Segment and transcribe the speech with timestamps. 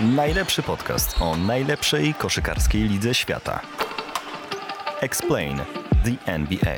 [0.00, 3.60] Najlepszy podcast o najlepszej koszykarskiej lidze świata.
[5.00, 5.56] Explain
[6.04, 6.76] the NBA.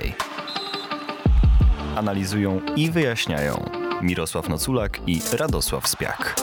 [1.96, 3.70] Analizują i wyjaśniają
[4.02, 6.34] Mirosław Noculak i Radosław Spiak.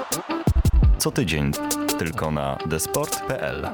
[0.97, 1.51] Co tydzień
[1.99, 3.67] tylko na desport.pl.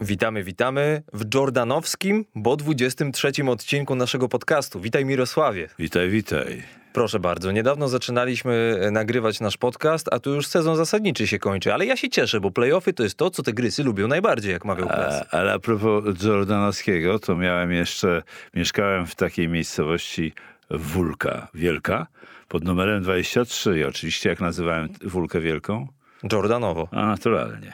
[0.00, 4.80] Witamy, witamy w Jordanowskim, bo 23 odcinku naszego podcastu.
[4.80, 5.68] Witaj Mirosławie.
[5.78, 6.62] Witaj, witaj.
[6.98, 11.74] Proszę bardzo, niedawno zaczynaliśmy e, nagrywać nasz podcast, a tu już sezon zasadniczy się kończy,
[11.74, 14.64] ale ja się cieszę, bo playoffy to jest to, co te grysy lubią najbardziej, jak
[14.64, 15.24] mawiał Klas.
[15.30, 18.22] A, ale a propos Jordanowskiego, to miałem jeszcze,
[18.54, 20.32] mieszkałem w takiej miejscowości
[20.70, 22.06] Wólka Wielka
[22.48, 25.88] pod numerem 23 i oczywiście jak nazywałem Wólkę Wielką?
[26.32, 26.88] Jordanowo.
[26.92, 27.72] A naturalnie.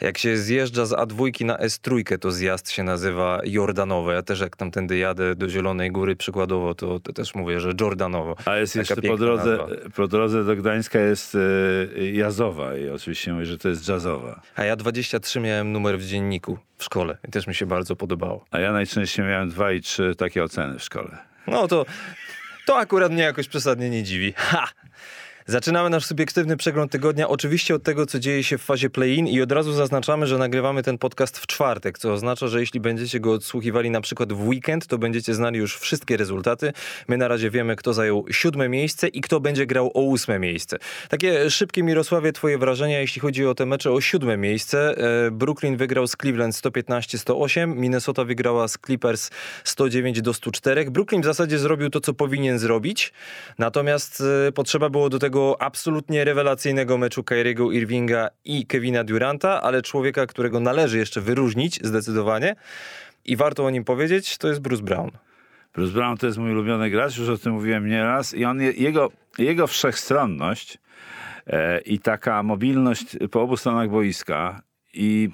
[0.00, 4.12] Jak się zjeżdża z A2 na S3, to zjazd się nazywa Jordanowo.
[4.12, 8.36] Ja też jak tamtędy jadę do Zielonej Góry przykładowo, to, to też mówię, że Jordanowo.
[8.44, 9.66] A jest Taka jeszcze po drodze, nazwa.
[9.96, 11.36] po drodze do Gdańska jest
[11.98, 14.40] e, Jazowa i oczywiście mówię, że to jest jazzowa.
[14.56, 18.44] A ja 23 miałem numer w dzienniku w szkole i też mi się bardzo podobało.
[18.50, 21.18] A ja najczęściej miałem dwa i trzy takie oceny w szkole.
[21.46, 21.86] No to,
[22.66, 24.32] to akurat mnie jakoś przesadnie nie dziwi.
[24.36, 24.68] Ha!
[25.46, 29.40] Zaczynamy nasz subiektywny przegląd tygodnia, oczywiście od tego, co dzieje się w fazie play-in i
[29.40, 33.32] od razu zaznaczamy, że nagrywamy ten podcast w czwartek, co oznacza, że jeśli będziecie go
[33.32, 36.72] odsłuchiwali na przykład w weekend, to będziecie znali już wszystkie rezultaty.
[37.08, 40.78] My na razie wiemy, kto zajął siódme miejsce i kto będzie grał o ósme miejsce.
[41.08, 44.98] Takie szybkie, Mirosławie, twoje wrażenia, jeśli chodzi o te mecze o siódme miejsce.
[45.26, 49.30] E, Brooklyn wygrał z Cleveland 115-108, Minnesota wygrała z Clippers
[49.64, 50.90] 109 do 104.
[50.90, 53.12] Brooklyn w zasadzie zrobił to, co powinien zrobić,
[53.58, 59.82] natomiast e, potrzeba było do tego absolutnie rewelacyjnego meczu Kyriego Irvinga i Kevina Duranta, ale
[59.82, 62.56] człowieka, którego należy jeszcze wyróżnić zdecydowanie
[63.24, 65.10] i warto o nim powiedzieć, to jest Bruce Brown.
[65.74, 68.72] Bruce Brown to jest mój ulubiony gracz, już o tym mówiłem nieraz i on, je-
[68.72, 70.78] jego, jego wszechstronność
[71.46, 74.62] e, i taka mobilność po obu stronach boiska
[74.94, 75.28] i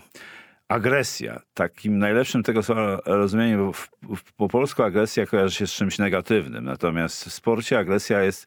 [0.70, 5.72] agresja, takim najlepszym tego słowa rozumieniem, bo w, w, po polsku agresja kojarzy się z
[5.72, 8.47] czymś negatywnym, natomiast w sporcie agresja jest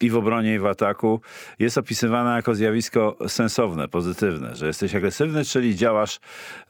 [0.00, 1.20] i w obronie, i w ataku,
[1.58, 6.20] jest opisywana jako zjawisko sensowne, pozytywne, że jesteś agresywny, czyli działasz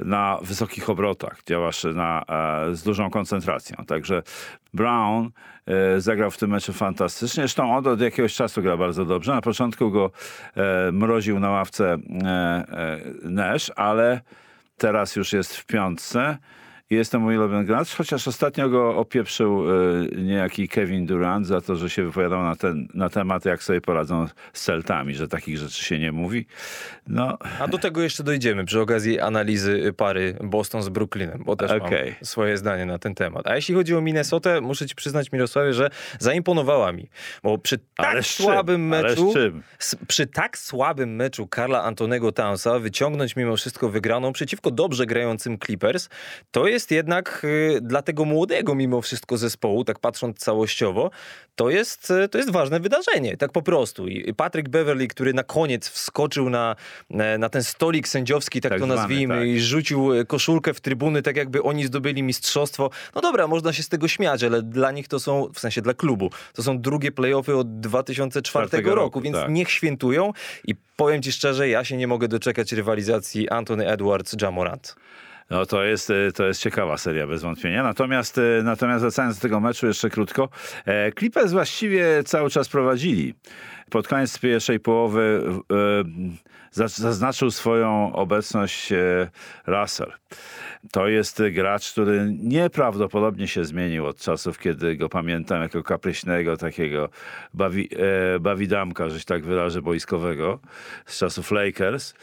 [0.00, 2.24] na wysokich obrotach, działasz na,
[2.68, 3.76] e, z dużą koncentracją.
[3.86, 4.22] Także
[4.74, 5.30] Brown
[5.66, 7.42] e, zagrał w tym meczu fantastycznie.
[7.42, 9.34] Zresztą on od jakiegoś czasu gra bardzo dobrze.
[9.34, 10.10] Na początku go
[10.56, 11.98] e, mroził na ławce
[13.22, 14.20] Nash, ale
[14.80, 16.38] teraz już jest w piątce.
[16.90, 19.74] Jest to mój ulubiony gracz, chociaż ostatnio go opieprzył e,
[20.16, 24.26] niejaki Kevin Durant za to, że się wypowiadał na, ten, na temat, jak sobie poradzą
[24.52, 26.46] z Celtami, że takich rzeczy się nie mówi.
[27.06, 31.70] No, A do tego jeszcze dojdziemy przy okazji analizy pary Boston z Brooklynem, bo też
[31.70, 32.10] Okej.
[32.10, 33.46] mam swoje zdanie na ten temat.
[33.46, 37.08] A jeśli chodzi o Minnesotę, muszę ci przyznać, Mirosławie, że zaimponowała mi,
[37.42, 39.32] bo przy tak Ale słabym meczu,
[40.08, 46.08] przy tak słabym meczu Karla Antonego Townsa wyciągnąć mimo wszystko wygraną przeciwko dobrze grającym Clippers,
[46.50, 51.10] to jest jednak y, dla tego młodego mimo wszystko zespołu, tak patrząc całościowo,
[51.56, 54.08] to jest, y, to jest ważne wydarzenie, tak po prostu.
[54.08, 56.76] I Patrick Beverly, który na koniec wskoczył na,
[57.38, 59.46] na ten stolik sędziowski, tak, Tak to nazwijmy, tak.
[59.46, 62.90] i rzucił e, koszulkę w trybuny, tak jakby oni zdobyli mistrzostwo.
[63.14, 65.94] No dobra, można się z tego śmiać, ale dla nich to są, w sensie dla
[65.94, 69.50] klubu, to są drugie playoffy od 2004 Czwartego roku, roku, więc tak.
[69.50, 70.32] niech świętują
[70.64, 74.96] i powiem ci szczerze, ja się nie mogę doczekać rywalizacji Anthony Edwards, Jamorant.
[75.50, 77.82] No to jest, e, to jest ciekawa seria bez wątpienia.
[77.82, 80.48] Natomiast, e, natomiast wracając do tego meczu jeszcze krótko.
[80.86, 83.34] E, Clippers właściwie cały czas prowadzili.
[83.90, 85.42] Pod koniec pierwszej połowy
[86.70, 88.92] za- zaznaczył swoją obecność
[89.66, 90.12] Russell.
[90.92, 97.08] To jest gracz, który nieprawdopodobnie się zmienił od czasów, kiedy go pamiętam jako kapryśnego, takiego
[97.54, 97.88] bawi,
[98.40, 100.58] bawidamka, że się tak wyrażę, boiskowego
[101.06, 102.14] z czasów Lakers.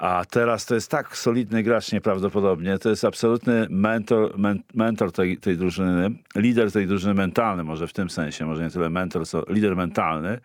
[0.00, 2.78] A teraz to jest tak solidny gracz nieprawdopodobnie.
[2.78, 7.92] To jest absolutny mentor, men, mentor tej, tej drużyny, lider tej drużyny mentalny, może w
[7.92, 10.38] tym sensie, może nie tyle mentor, co lider mentalny.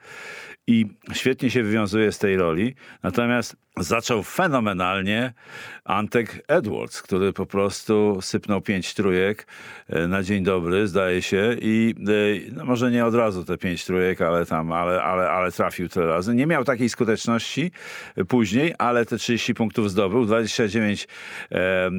[0.67, 2.75] I świetnie się wywiązuje z tej roli.
[3.03, 5.33] Natomiast zaczął fenomenalnie
[5.83, 9.47] Antek Edwards, który po prostu sypnął pięć trójek
[9.89, 11.55] e, na dzień dobry, zdaje się.
[11.61, 11.95] I
[12.47, 15.89] e, no może nie od razu te pięć trójek, ale tam, ale, ale, ale trafił
[15.89, 16.35] tyle razy.
[16.35, 17.71] Nie miał takiej skuteczności
[18.15, 20.25] e, później, ale te 30 punktów zdobył.
[20.25, 21.07] 29
[21.51, 21.89] e,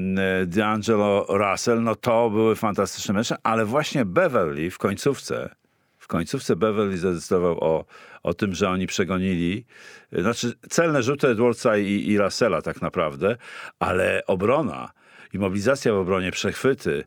[0.47, 5.66] D'Angelo Russell, no to były fantastyczne mecze, ale właśnie Beverly w końcówce
[6.07, 7.85] w końcówce Beverly zadecydował o,
[8.23, 9.65] o tym, że oni przegonili,
[10.13, 13.37] y, znaczy celne rzuty Edwardsa i, i Russella tak naprawdę,
[13.79, 14.93] ale obrona
[15.35, 17.05] i mobilizacja w obronie, przechwyty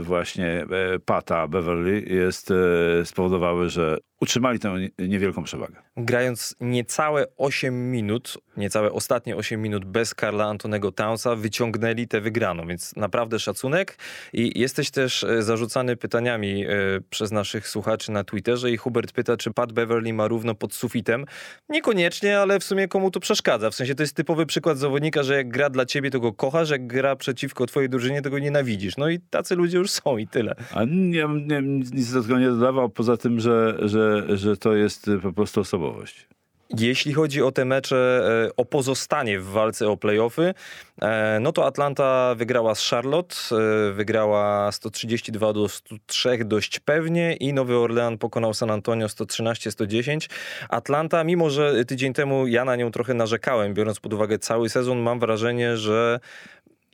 [0.00, 5.74] właśnie e, Pata Beverly jest, e, spowodowały, że utrzymali tę niewielką przewagę.
[5.96, 12.66] Grając niecałe 8 minut, niecałe ostatnie 8 minut bez Karla Antonego Townsa, wyciągnęli tę wygraną,
[12.66, 13.98] więc naprawdę szacunek.
[14.32, 16.68] I jesteś też e, zarzucany pytaniami e,
[17.10, 21.24] przez naszych słuchaczy na Twitterze i Hubert pyta, czy Pat Beverly ma równo pod sufitem.
[21.68, 23.70] Niekoniecznie, ale w sumie komu to przeszkadza.
[23.70, 26.70] W sensie to jest typowy przykład zawodnika, że jak gra dla ciebie, to go kochasz,
[26.70, 28.73] jak gra przeciwko twojej drużynie, to go nienawidzisz.
[28.98, 30.54] No i tacy ludzie już są i tyle.
[30.74, 35.10] A nie, nie, nic do tego nie dodawał, poza tym, że, że, że to jest
[35.22, 36.28] po prostu osobowość.
[36.70, 40.54] Jeśli chodzi o te mecze, e, o pozostanie w walce o playoffy,
[41.02, 47.52] e, no to Atlanta wygrała z Charlotte, e, wygrała 132 do 103 dość pewnie i
[47.52, 50.30] Nowy Orlean pokonał San Antonio 113-110.
[50.68, 54.98] Atlanta, mimo że tydzień temu ja na nią trochę narzekałem, biorąc pod uwagę cały sezon,
[54.98, 56.20] mam wrażenie, że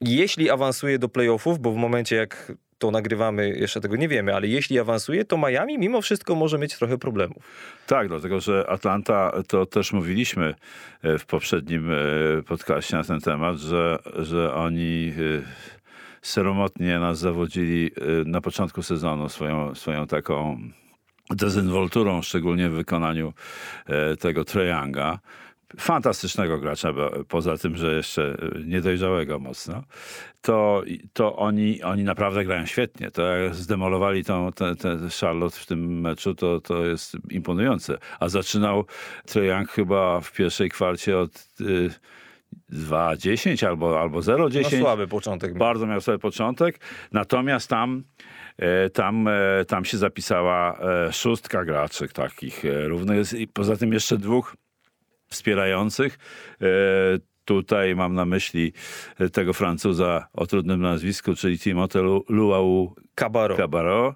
[0.00, 4.48] jeśli awansuje do playoffów, bo w momencie jak to nagrywamy, jeszcze tego nie wiemy, ale
[4.48, 7.42] jeśli awansuje, to Miami mimo wszystko może mieć trochę problemów.
[7.86, 10.54] Tak, dlatego że Atlanta, to też mówiliśmy
[11.02, 11.96] e, w poprzednim e,
[12.42, 15.42] podcaście na ten temat, że, że oni e,
[16.22, 17.90] seromotnie nas zawodzili
[18.26, 20.60] na początku sezonu swoją, swoją taką
[21.30, 23.32] dezynwolturą, szczególnie w wykonaniu
[24.18, 25.18] tego Treyanga
[25.78, 26.92] fantastycznego gracza,
[27.28, 29.82] poza tym, że jeszcze niedojrzałego mocno,
[30.40, 30.82] to,
[31.12, 33.10] to oni, oni naprawdę grają świetnie.
[33.10, 37.98] To jak zdemolowali tą, te, te Charlotte w tym meczu, to, to jest imponujące.
[38.20, 38.84] A zaczynał
[39.34, 41.46] Young chyba w pierwszej kwarcie od...
[41.60, 41.90] Y,
[42.72, 44.72] 2-10 albo, albo 0-10.
[44.72, 45.58] No słaby początek.
[45.58, 46.80] Bardzo miał słaby początek.
[47.12, 48.04] Natomiast tam,
[48.58, 53.32] e, tam, e, tam się zapisała e, szóstka graczy takich równych.
[53.32, 54.56] I poza tym jeszcze dwóch
[55.32, 56.18] wspierających.
[56.60, 56.66] E,
[57.44, 58.72] tutaj mam na myśli
[59.32, 63.56] tego Francuza o trudnym nazwisku, czyli Timothée Luau Cabarro.
[63.56, 64.14] Cabarro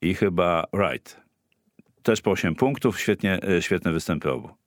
[0.00, 1.20] i chyba Wright.
[2.02, 4.63] Też po 8 punktów, świetnie, e, świetne występy obu.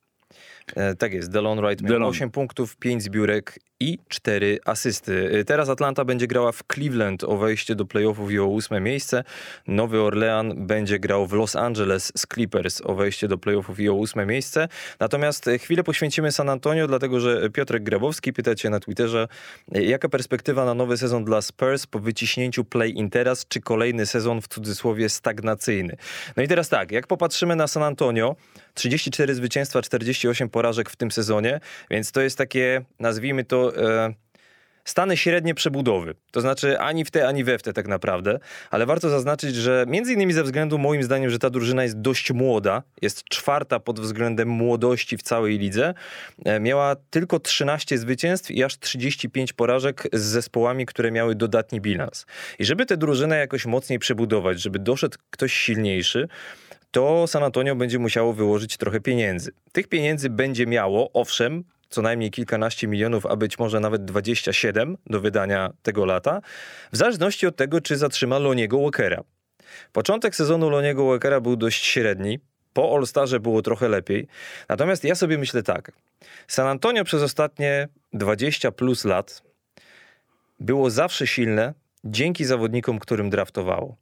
[0.76, 2.08] E, tak jest, Delon Wright miał Delon.
[2.08, 5.30] 8 punktów, 5 zbiórek i 4 asysty.
[5.32, 9.24] E, teraz Atlanta będzie grała w Cleveland o wejście do playoffów i o ósme miejsce.
[9.66, 13.94] Nowy Orlean będzie grał w Los Angeles z Clippers o wejście do playoffów i o
[13.94, 14.68] ósme miejsce.
[15.00, 19.28] Natomiast e, chwilę poświęcimy San Antonio, dlatego że Piotrek Grabowski pyta cię na Twitterze,
[19.72, 24.48] jaka perspektywa na nowy sezon dla Spurs po wyciśnięciu play-in teraz, czy kolejny sezon w
[24.48, 25.96] cudzysłowie stagnacyjny?
[26.36, 28.36] No i teraz tak, jak popatrzymy na San Antonio,
[28.78, 31.60] 34 zwycięstwa, 48 porażek w tym sezonie,
[31.90, 34.14] więc to jest takie, nazwijmy to, e,
[34.84, 36.14] stany średnie przebudowy.
[36.30, 38.38] To znaczy ani w te, ani we w te tak naprawdę.
[38.70, 42.32] Ale warto zaznaczyć, że między innymi ze względu moim zdaniem, że ta drużyna jest dość
[42.32, 45.94] młoda, jest czwarta pod względem młodości w całej lidze,
[46.44, 52.26] e, miała tylko 13 zwycięstw i aż 35 porażek z zespołami, które miały dodatni bilans.
[52.58, 56.28] I żeby tę drużynę jakoś mocniej przebudować, żeby doszedł ktoś silniejszy,
[56.90, 59.52] to San Antonio będzie musiało wyłożyć trochę pieniędzy.
[59.72, 65.20] Tych pieniędzy będzie miało, owszem, co najmniej kilkanaście milionów, a być może nawet 27 do
[65.20, 66.40] wydania tego lata,
[66.92, 69.24] w zależności od tego, czy zatrzyma Loniego Walkera.
[69.92, 72.38] Początek sezonu Loniego Walkera był dość średni,
[72.72, 74.26] po All-Starze było trochę lepiej.
[74.68, 75.92] Natomiast ja sobie myślę tak.
[76.48, 79.42] San Antonio przez ostatnie 20 plus lat
[80.60, 81.74] było zawsze silne
[82.04, 83.96] dzięki zawodnikom, którym draftowało.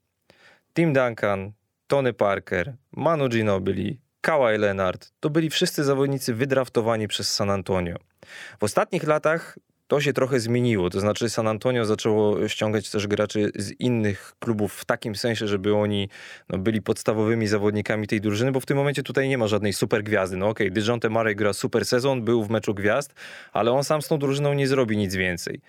[0.75, 1.53] Tim Duncan,
[1.87, 7.97] Tony Parker, Manu Ginobili, Kawhi Leonard to byli wszyscy zawodnicy wydraftowani przez San Antonio.
[8.59, 10.91] W ostatnich latach to się trochę zmieniło.
[10.91, 15.75] To znaczy San Antonio zaczęło ściągać też graczy z innych klubów w takim sensie, żeby
[15.75, 16.09] oni
[16.49, 20.03] no, byli podstawowymi zawodnikami tej drużyny, bo w tym momencie tutaj nie ma żadnej super
[20.03, 20.37] gwiazdy.
[20.37, 23.15] No okej, okay, DeJounte Murray gra super sezon, był w meczu gwiazd,
[23.53, 25.61] ale on sam z tą drużyną nie zrobi nic więcej.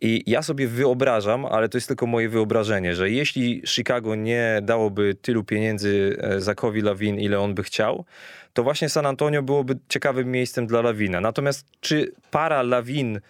[0.00, 5.14] I ja sobie wyobrażam, ale to jest tylko moje wyobrażenie, że jeśli Chicago nie dałoby
[5.14, 8.04] tylu pieniędzy e, Zakowi Lawin, ile on by chciał,
[8.52, 11.20] to właśnie San Antonio byłoby ciekawym miejscem dla Lawina.
[11.20, 13.20] Natomiast czy para Lawin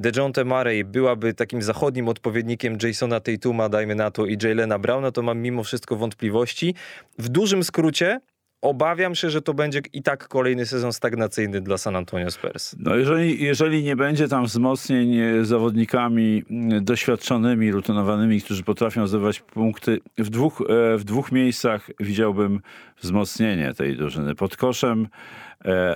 [0.00, 5.22] DeJounte Murray byłaby takim zachodnim odpowiednikiem Jasona Tatuma, dajmy na to, i Jaylena Browna, to
[5.22, 6.74] mam mimo wszystko wątpliwości.
[7.18, 8.20] W dużym skrócie
[8.62, 12.76] obawiam się, że to będzie i tak kolejny sezon stagnacyjny dla San Antonio Spurs.
[12.78, 16.44] No jeżeli, jeżeli nie będzie tam wzmocnień zawodnikami
[16.80, 22.60] doświadczonymi, rutynowanymi, którzy potrafią zdobywać punkty, w dwóch, e, w dwóch miejscach widziałbym
[23.00, 24.34] wzmocnienie tej drużyny.
[24.34, 25.47] Pod koszem E,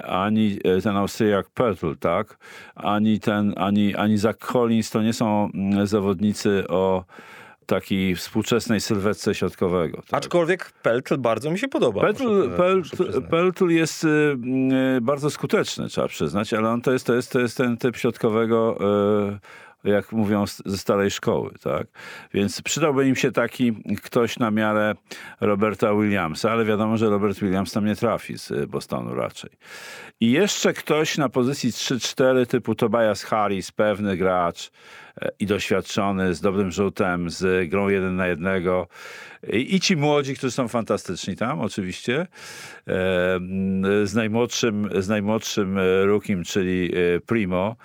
[0.04, 2.38] ani e, ten Austriak Pertl, tak,
[2.74, 7.04] ani ten, ani, ani Zach Collins to nie są mm, zawodnicy o
[7.66, 9.96] takiej współczesnej sylwetce środkowego.
[9.96, 10.18] Tak.
[10.18, 12.00] Aczkolwiek Peltl bardzo mi się podoba.
[12.00, 14.08] Peltl, Peltl, Peltl jest y,
[14.96, 17.96] y, bardzo skuteczny, trzeba przyznać, ale on to jest, to jest, to jest ten typ
[17.96, 18.78] środkowego
[19.30, 19.38] y,
[19.84, 21.86] jak mówią ze starej szkoły, tak?
[22.34, 23.72] Więc przydałby im się taki
[24.02, 24.94] ktoś na miarę
[25.40, 29.50] Roberta Williamsa, ale wiadomo, że Robert Williams tam nie trafi z y, Bostonu raczej.
[30.22, 34.70] I jeszcze ktoś na pozycji 3-4 typu Tobias Harris, pewny gracz
[35.20, 38.88] e, i doświadczony, z dobrym rzutem, z grą jeden na jednego.
[39.52, 42.20] I, ci młodzi, którzy są fantastyczni tam oczywiście.
[42.20, 42.26] E,
[44.04, 46.92] z najmłodszym, z najmłodszym e, rookiem, czyli
[47.26, 47.76] Primo,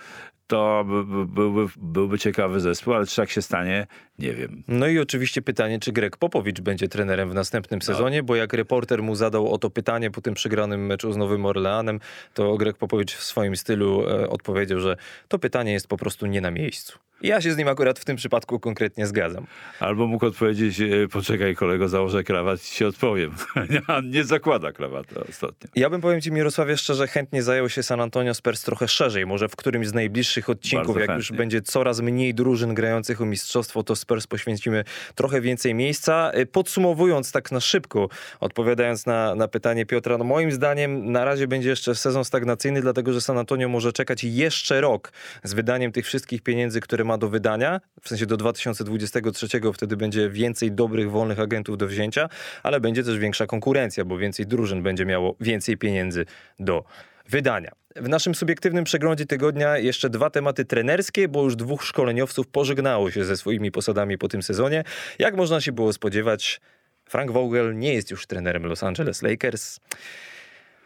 [0.48, 3.88] to by- by- byłby, byłby ciekawy zespół, ale czy tak się stanie,
[4.20, 4.64] nie wiem.
[4.68, 9.04] No i oczywiście pytanie, czy Greg Popowicz będzie trenerem w następnym sezonie, bo jak reporter
[9.04, 12.00] mu zadał o to pytanie po tym przegranym meczu z Nowym Orleanem,
[12.34, 16.42] to Greg Popowicz w swoim stylu e, odpowiedział, że to pytanie jest po prostu nie
[16.42, 17.00] na miejscu.
[17.22, 19.48] Ja się z nim akurat w tym przypadku konkretnie zgadzam.
[19.80, 23.32] Albo mógł odpowiedzieć, e, poczekaj kolego, założę krawat i ci odpowiem.
[24.14, 25.70] Nie zakłada krawata ostatnio.
[25.76, 29.26] Ja bym powiem ci Mirosławie szczerze, chętnie zajął się San Antonio Spurs trochę szerzej.
[29.26, 31.20] Może w którymś z najbliższych odcinków, Bardzo jak chętnie.
[31.20, 34.84] już będzie coraz mniej drużyn grających o mistrzostwo, to Spurs poświęcimy
[35.16, 36.32] trochę więcej miejsca.
[36.38, 38.10] Y, Podsumowując tak na szybko,
[38.40, 43.14] odpowiadając na, na pytanie Piotra, no moim zdaniem na razie będzie jeszcze sezon stagnacyjny, dlatego
[43.14, 45.12] że San Antonio może czekać jeszcze rok
[45.44, 50.30] z wydaniem tych wszystkich pieniędzy, które ma do wydania, w sensie do 2023, wtedy będzie
[50.30, 52.30] więcej dobrych, wolnych agentów do wzięcia,
[52.64, 56.26] ale będzie też większa konkurencja, bo więcej drużyn będzie miało więcej pieniędzy
[56.60, 56.84] do
[57.30, 57.72] wydania.
[57.96, 63.26] W naszym subiektywnym przeglądzie tygodnia jeszcze dwa tematy trenerskie, bo już dwóch szkoleniowców pożegnało się
[63.26, 64.84] ze swoimi posadami po tym sezonie.
[65.20, 66.62] Jak można się było spodziewać,
[67.06, 69.80] Frank Vogel nie jest już trenerem Los Angeles Lakers.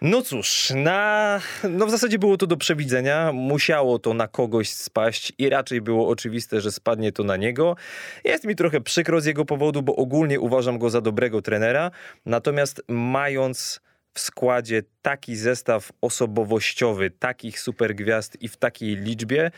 [0.01, 1.39] No cóż, na,
[1.69, 3.31] no w zasadzie było to do przewidzenia.
[3.33, 7.75] Musiało to na kogoś spaść i raczej było oczywiste, że spadnie to na niego.
[8.23, 11.91] Jest mi trochę przykro z jego powodu, bo ogólnie uważam go za dobrego trenera.
[12.25, 13.81] Natomiast mając
[14.13, 19.51] w składzie taki zestaw osobowościowy, takich supergwiazd i w takiej liczbie,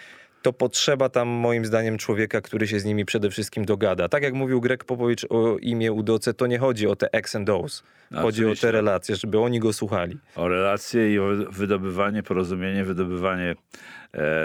[0.44, 4.10] to potrzeba tam moim zdaniem człowieka, który się z nimi przede wszystkim dogada.
[4.10, 7.50] Tak jak mówił Greg Popowicz o imię Udoce, to nie chodzi o te X and
[7.50, 7.84] O's.
[8.22, 10.18] Chodzi o te relacje, żeby oni go słuchali.
[10.36, 13.56] O relacje i o wydobywanie, porozumienie, wydobywanie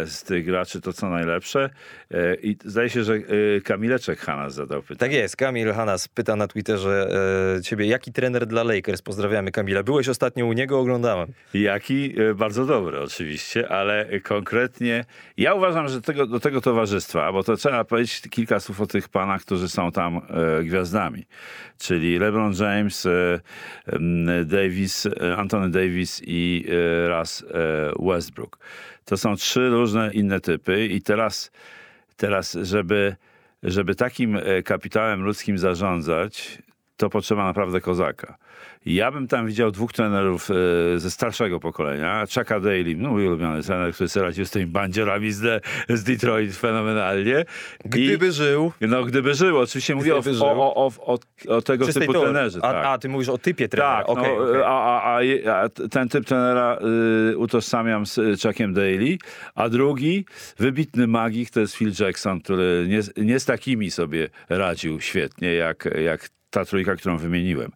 [0.06, 1.70] z tych graczy to co najlepsze.
[2.10, 3.20] E, I zdaje się, że e,
[3.64, 4.98] Kamileczek Hanas zadał pytanie.
[4.98, 7.08] Tak jest, Kamil Hanas pyta na Twitterze
[7.58, 9.02] e, ciebie, jaki trener dla Lakers?
[9.02, 9.82] Pozdrawiamy Kamila.
[9.82, 11.32] Byłeś ostatnio u niego, oglądałem.
[11.54, 12.14] Jaki?
[12.30, 15.04] E, Bardzo dobry oczywiście, ale konkretnie
[15.36, 19.08] ja uważam, że tego, do tego towarzystwa, bo to trzeba powiedzieć kilka słów o tych
[19.08, 21.26] panach, którzy są tam e, gwiazdami,
[21.78, 23.40] czyli LeBron James, e,
[24.44, 26.64] Davis, e, Anthony Davis i
[27.04, 28.58] e, raz e, Westbrook.
[29.08, 31.50] To są trzy różne inne typy i teraz,
[32.16, 33.16] teraz żeby,
[33.62, 36.58] żeby takim e, kapitałem ludzkim zarządzać,
[36.98, 38.36] to potrzeba naprawdę kozaka.
[38.86, 42.24] Ja bym tam widział dwóch trenerów e, ze starszego pokolenia.
[42.34, 46.04] Chucka Daly, no mój ulubiony trener, który sobie radził z tymi bandziorami z, de, z
[46.04, 47.44] Detroit fenomenalnie.
[47.84, 48.72] Gdyby I, żył...
[48.80, 50.46] no gdyby żył, oczywiście mówię o, Gdyby żył.
[50.46, 52.32] o, o, o, o tego czystej typu teorii.
[52.32, 52.58] trenerzy.
[52.58, 52.86] a, tak.
[52.86, 53.96] a, ty mówisz o typie trenera.
[53.98, 54.62] Tak, Okej, no, okej.
[54.64, 56.78] A, a, a, a ten typ trenera
[57.32, 59.18] y, utożsamiam z y, Chuckiem Daly,
[59.54, 60.24] a drugi,
[60.58, 65.54] wybitny magik, to jest Phil Jackson, który nie, z- nie z takimi sobie radził świetnie,
[65.54, 67.72] jak, jak ta trójka, którą wymieniłem.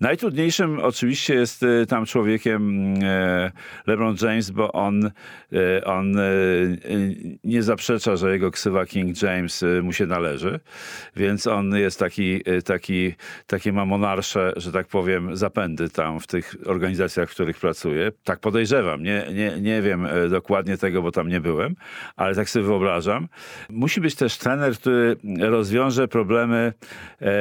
[0.00, 3.52] Najtrudniejszym oczywiście jest y, tam człowiekiem e,
[3.86, 5.10] LeBron James, bo on,
[5.52, 6.16] e, on
[7.44, 10.60] nie zaprzecza, że jego ksywa King James mu się należy,
[11.16, 13.14] więc on jest taki, taki,
[13.46, 18.12] takie ma monarsze, że tak powiem, zapędy tam w tych organizacjach, w których pracuje.
[18.24, 21.74] Tak podejrzewam, nie, nie, nie wiem dokładnie tego, bo tam nie byłem,
[22.16, 23.28] ale tak sobie wyobrażam.
[23.70, 26.72] Musi być też trener, który rozwiąże problemy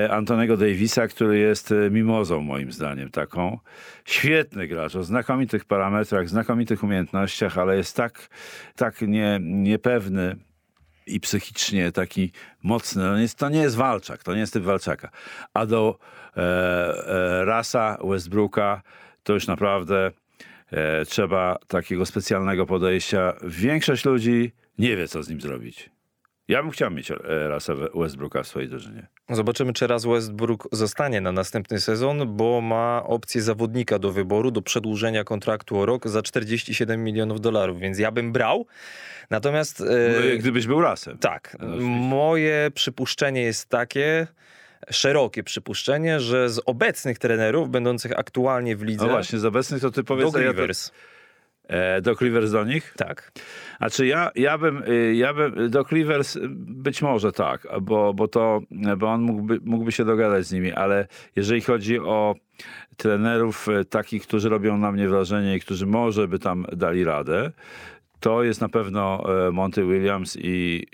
[0.09, 0.71] Antonego Davisa,
[1.09, 3.59] który jest e, mimozą moim zdaniem taką.
[4.05, 8.29] Świetny gracz o znakomitych parametrach, znakomitych umiejętnościach, ale jest tak,
[8.75, 10.35] tak nie, niepewny
[11.07, 12.31] i psychicznie taki
[12.63, 13.03] mocny.
[13.03, 15.09] No jest, to nie jest walczak, to nie jest typ walczaka.
[15.53, 15.99] A do
[16.37, 18.81] e, e, Rasa Westbrooka
[19.23, 20.11] to już naprawdę
[20.71, 23.33] e, trzeba takiego specjalnego podejścia.
[23.43, 25.89] Większość ludzi nie wie, co z nim zrobić.
[26.51, 27.17] Ja bym chciał mieć e,
[27.47, 29.07] Rasa Westbrooka w swojej drużynie.
[29.29, 34.61] Zobaczymy, czy raz Westbrook zostanie na następny sezon, bo ma opcję zawodnika do wyboru, do
[34.61, 38.65] przedłużenia kontraktu o rok za 47 milionów dolarów, więc ja bym brał.
[39.29, 39.81] Natomiast...
[40.33, 41.17] e, Gdybyś był Rasem.
[41.17, 41.57] Tak.
[41.59, 41.67] No.
[41.85, 44.27] Moje przypuszczenie jest takie,
[44.89, 49.91] szerokie przypuszczenie, że z obecnych trenerów, będących aktualnie w lidze, No właśnie, z obecnych to
[49.91, 50.31] ty powiedz.
[50.31, 50.53] do a ja
[51.69, 51.97] Rivers.
[51.97, 52.93] E, do Clippers do nich?
[52.97, 53.31] Tak.
[53.79, 58.13] A czy ja, ja bym, y, ja bym do Clippers y, być może tak, bo,
[58.13, 58.61] bo to,
[58.97, 62.35] bo on mógłby, mógłby się dogadać z nimi, ale jeżeli chodzi o
[62.97, 67.51] trenerów y, takich, którzy robią na mnie wrażenie i którzy może by tam dali radę,
[68.21, 70.87] to jest na pewno e, Monty Williams i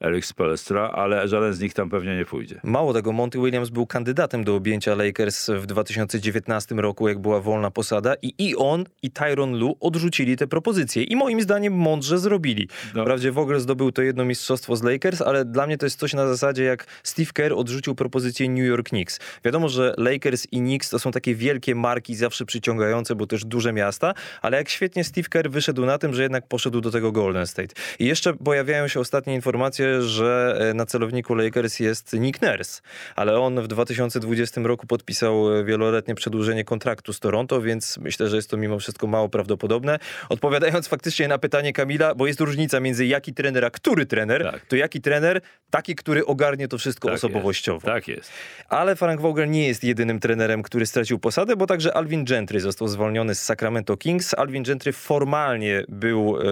[0.00, 2.60] e, Eric Spoelstra, ale żaden z nich tam pewnie nie pójdzie.
[2.64, 7.70] Mało tego, Monty Williams był kandydatem do objęcia Lakers w 2019 roku, jak była wolna
[7.70, 12.68] posada i i on, i Tyron Lu odrzucili te propozycje i moim zdaniem mądrze zrobili.
[12.94, 13.02] No.
[13.02, 16.14] Wprawdzie w ogóle zdobył to jedno mistrzostwo z Lakers, ale dla mnie to jest coś
[16.14, 19.20] na zasadzie jak Steve Kerr odrzucił propozycję New York Knicks.
[19.44, 23.72] Wiadomo, że Lakers i Knicks to są takie wielkie marki, zawsze przyciągające, bo też duże
[23.72, 27.46] miasta, ale jak świetnie Steve Kerr wyszedł na tym, że jednak poszedł do tego Golden
[27.46, 27.74] State.
[27.98, 32.82] I jeszcze pojawiają się ostatnie informacje, że e, na celowniku Lakers jest Nick Nurse,
[33.16, 38.36] ale on w 2020 roku podpisał e, wieloletnie przedłużenie kontraktu z Toronto, więc myślę, że
[38.36, 39.98] jest to mimo wszystko mało prawdopodobne.
[40.28, 44.66] Odpowiadając faktycznie na pytanie Kamila, bo jest różnica między jaki trener, a który trener, Tak.
[44.66, 47.76] to jaki trener, taki, który ogarnie to wszystko Tak osobowościowo.
[47.76, 47.86] Jest.
[47.96, 48.30] Tak jest.
[48.68, 52.88] Ale Frank Vogel nie jest jedynym trenerem, który stracił posadę, bo także Alvin Gentry został
[52.88, 54.34] zwolniony z Sacramento Kings.
[54.34, 56.42] Alvin Gentry formalnie był e,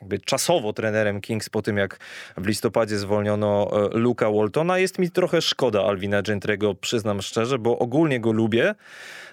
[0.00, 1.98] jakby czasowo trenerem Kings po tym, jak
[2.36, 4.78] w listopadzie zwolniono e, Luka Waltona.
[4.78, 8.74] Jest mi trochę szkoda Alvina Gentry'ego, przyznam szczerze, bo ogólnie go lubię.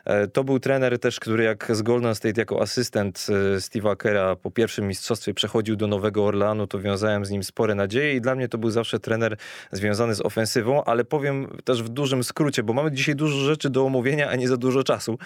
[0.06, 4.52] E, To był trener też, który jak z Golden State jako asystent Steve'a Kera po
[4.52, 8.50] pierwszym mistrzostwie przechodził do Nowego Orleanu, to wiązałem z nim spore nadzieje i dla mnie
[8.50, 9.38] to był zawsze trener
[9.72, 13.86] związany z ofensywą, ale powiem też w dużym skrócie, bo mamy dzisiaj dużo rzeczy do
[13.86, 15.18] omówienia, a nie za dużo czasu,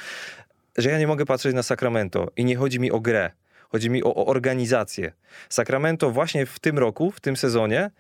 [0.77, 3.31] że ja nie mogę patrzeć na Sacramento i nie chodzi mi o grę.
[3.71, 5.12] Chodzi mi o, o organizację.
[5.50, 7.91] Sacramento właśnie w tym roku, w tym sezonie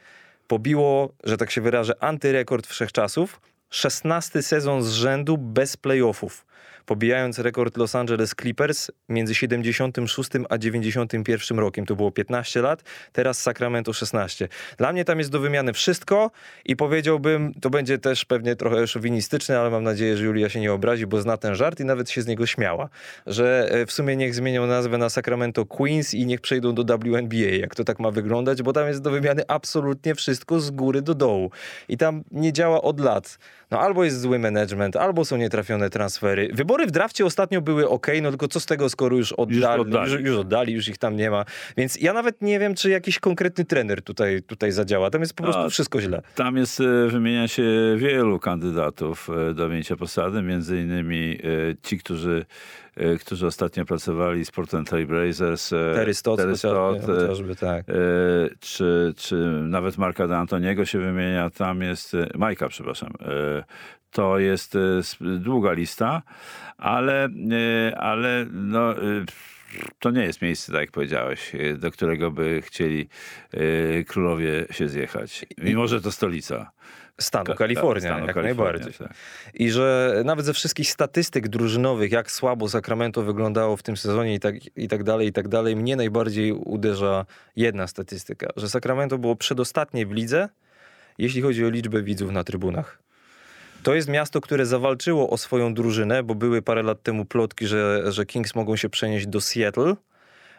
[0.47, 3.41] pobiło, że tak się wyrażę, antyrekord wszechczasów.
[3.69, 6.45] 16 sezon z rzędu bez playoffów,
[6.87, 11.85] pobijając rekord Los Angeles Clippers między 76 a 91 rokiem.
[11.85, 14.47] To było 15 lat, teraz Sacramento 16.
[14.77, 16.31] Dla mnie tam jest do wymiany wszystko
[16.65, 20.73] i powiedziałbym, to będzie też pewnie trochę szowinistyczne, ale mam nadzieję, że Julia się nie
[20.73, 22.89] obrazi, bo zna ten żart i nawet się z niego śmiała,
[23.25, 27.57] że e, w sumie niech zmienią nazwę na Sacramento Queens i niech przejdą do WNBA,
[27.59, 31.15] jak to tak ma wyglądać, bo tam jest do wymiany absolutnie wszystko z góry do
[31.15, 31.51] dołu.
[31.89, 33.37] I tam nie działa od lat.
[33.71, 36.49] No albo jest zły management, albo są nietrafione transfery.
[36.53, 39.87] Wybory w drafcie ostatnio były ok, no tylko co z tego, skoro już oddali, już
[39.87, 40.11] oddali.
[40.11, 41.45] Już, już oddali, już ich tam nie ma.
[41.77, 45.09] Więc ja nawet nie wiem, czy jakiś konkretny trener tutaj, tutaj zadziała.
[45.09, 46.21] Tam jest po prostu A, wszystko źle.
[46.35, 47.63] Tam jest, e, wymienia się
[47.97, 52.45] wielu kandydatów e, do objęcia posady, między innymi e, ci, którzy,
[53.19, 55.73] którzy ostatnio pracowali z Portland Trail Blazers.
[55.73, 57.85] e, Terry Stotts Terry Stott, chociażby, tak.
[58.59, 63.13] czy, czy nawet Marka D'Antoniego się wymienia, tam jest, Majka, przepraszam,
[64.17, 64.79] to jest e,
[65.21, 66.21] długa lista,
[66.77, 69.25] ale, e, ale no, e,
[69.99, 73.09] to nie jest miejsce, tak jak powiedziałeś, do którego by chcieli
[74.07, 75.45] królowie się zjechać.
[75.57, 76.71] Mimo, że to stolica.
[77.19, 79.07] Stanu Ka- Kalifornia, stanu jak Kalifornia, najbardziej.
[79.07, 79.13] tak.
[79.53, 84.39] I że nawet ze wszystkich statystyk drużynowych, jak słabo Sacramento wyglądało w tym sezonie i
[84.39, 87.25] tak, i tak dalej, i tak dalej, mnie najbardziej uderza
[87.55, 90.49] jedna statystyka, że Sacramento było przedostatnie w lidze,
[91.17, 93.06] jeśli chodzi o liczbę widzów na trybunach.
[93.83, 98.11] To jest miasto, które zawalczyło o swoją drużynę, bo były parę lat temu plotki, że,
[98.11, 99.95] że Kings mogą się przenieść do Seattle,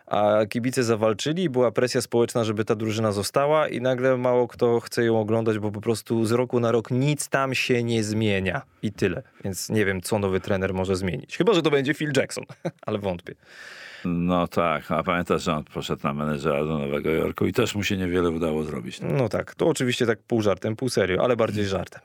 [0.06, 5.04] a kibice zawalczyli była presja społeczna, żeby ta drużyna została i nagle mało kto chce
[5.04, 8.92] ją oglądać, bo po prostu z roku na rok nic tam się nie zmienia i
[8.92, 9.22] tyle.
[9.44, 11.36] Więc nie wiem, co nowy trener może zmienić.
[11.36, 12.44] Chyba, że to będzie Phil Jackson,
[12.86, 13.34] ale wątpię.
[14.04, 17.82] No tak, a pamiętasz, że on poszedł na menedżera do Nowego Jorku i też mu
[17.82, 19.00] się niewiele udało zrobić.
[19.00, 22.00] No tak, to oczywiście tak pół żartem, pół serio, ale bardziej żartem.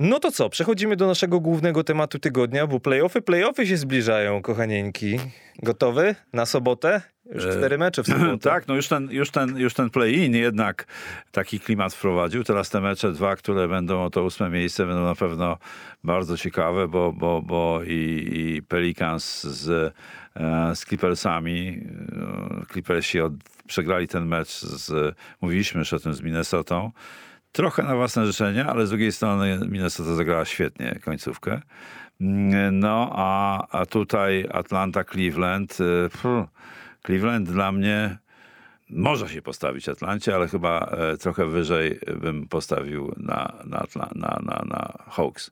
[0.00, 5.18] No to co, przechodzimy do naszego głównego tematu tygodnia, bo playoffy, playoffy się zbliżają, kochanieńki.
[5.62, 7.02] Gotowy na sobotę?
[7.34, 8.38] Już E, cztery mecze w sobotę.
[8.38, 10.86] Tak, no już ten, już ten, już ten play-in jednak
[11.32, 12.44] taki klimat wprowadził.
[12.44, 15.56] Teraz te mecze dwa, które będą o to ósme miejsce, będą na pewno
[16.04, 19.94] bardzo ciekawe, bo, bo, bo i, i Pelicans z,
[20.36, 21.86] e, z Clippersami,
[22.62, 23.32] e, Clippersi od,
[23.66, 26.90] przegrali ten mecz, z, mówiliśmy już o tym z Minnesotą.
[27.52, 31.60] Trochę na własne życzenie, ale z drugiej strony Minnesota zagrała świetnie końcówkę.
[32.20, 35.78] Mm, No, a, a tutaj Atlanta, Cleveland.
[35.80, 36.24] e, pff,
[37.06, 38.18] Cleveland dla mnie
[38.90, 44.10] może się postawić Atlancie, ale chyba e, trochę wyżej bym postawił na, na, na,
[44.42, 45.50] na, na Hawks.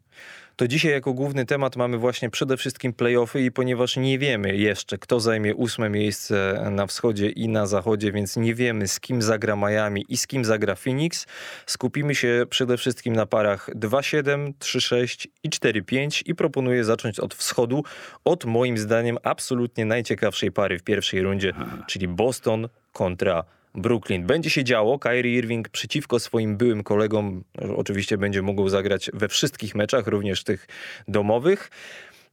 [0.59, 4.99] To dzisiaj jako główny temat mamy właśnie przede wszystkim playoffy i ponieważ nie wiemy jeszcze,
[4.99, 9.57] kto zajmie ósme miejsce na wschodzie i na zachodzie, więc nie wiemy z kim zagra
[9.57, 11.27] Miami i z kim zagra Phoenix,
[11.67, 17.85] skupimy się przede wszystkim na parach 2-7, 3-6 i 4-5 i proponuję zacząć od wschodu,
[18.25, 21.53] od moim zdaniem absolutnie najciekawszej pary w pierwszej rundzie,
[21.87, 23.45] czyli Boston kontra
[23.75, 24.27] Brooklyn.
[24.27, 24.99] Będzie się działo.
[24.99, 27.45] Kyrie Irving przeciwko swoim byłym kolegom
[27.77, 30.67] oczywiście będzie mógł zagrać we wszystkich meczach, również tych
[31.09, 31.71] domowych.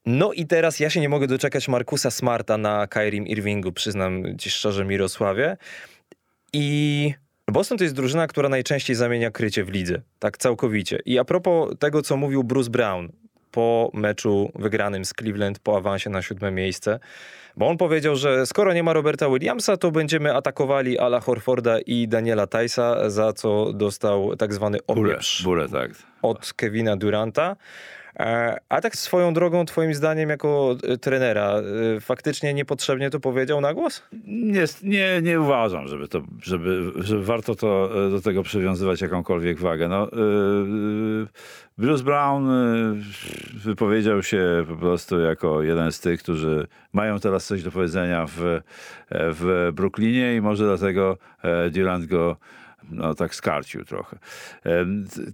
[0.06, 4.50] No i teraz ja się nie mogę doczekać Markusa Smarta na Kairim Irvingu, przyznam ci
[4.50, 5.58] szczerze Mirosławie.
[6.54, 7.14] I
[7.48, 11.00] Boston to jest drużyna, która najczęściej zamienia krycie w lidze, tak całkowicie.
[11.06, 13.10] I a propos tego, co mówił Bruce Brown
[13.56, 17.00] po meczu wygranym z Cleveland po awansie na siódme miejsce,
[17.58, 22.08] bo on powiedział, że skoro nie ma Roberta Williamsa, to będziemy atakowali Ala Horforda i
[22.08, 25.92] Daniela Tysa, za co dostał tak zwany opieprz tak.
[26.22, 27.56] od Kevina Duranta.
[28.20, 31.54] E, A tak swoją drogą, twoim zdaniem, jako e, trenera,
[31.98, 34.04] e, faktycznie niepotrzebnie to powiedział na głos?
[34.28, 39.88] Nie, nie, nie uważam, żeby, to, żeby, żeby warto to, do tego przywiązywać jakąkolwiek wagę.
[39.88, 40.08] No,
[41.78, 42.48] Bruce Brown
[43.54, 48.62] wypowiedział się po prostu jako jeden z tych, którzy mają teraz coś do powiedzenia w,
[49.12, 51.18] w Brooklynie i może dlatego
[51.72, 52.38] Durant go
[52.90, 54.18] no, tak skarcił trochę.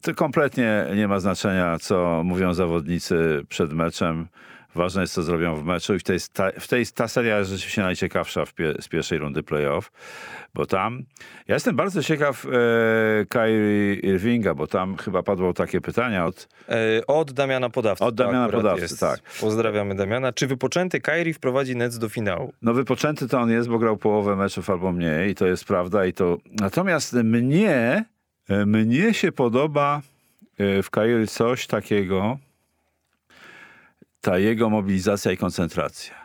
[0.02, 4.28] To kompletnie nie ma znaczenia, co mówią zawodnicy przed meczem.
[4.76, 7.52] Ważne jest, co zrobią w meczu i w tej, ta, w tej ta seria jest
[7.52, 9.92] rzeczywiście najciekawsza w pie, z pierwszej rundy playoff,
[10.54, 11.04] bo tam
[11.48, 12.50] ja jestem bardzo ciekaw e,
[13.26, 18.04] Kyrie Irvinga, bo tam chyba padło takie pytania od E, Od Damiana Podawcy.
[18.04, 19.00] Od Damiana akurat Podawcy, jest.
[19.00, 19.20] tak.
[19.42, 20.34] Pozdrawiamy Damiana.
[20.34, 22.54] Czy wypoczęty Kairi wprowadzi Nets do finału?
[22.62, 26.06] No wypoczęty to on jest, bo grał połowę meczów albo mniej i to jest prawda
[26.06, 26.38] i to...
[26.62, 28.06] Natomiast mnie,
[28.50, 30.02] e, mnie się podoba
[30.58, 32.38] e, w Kairi coś takiego,
[34.22, 36.22] ta jego mobilizacja i koncentracja.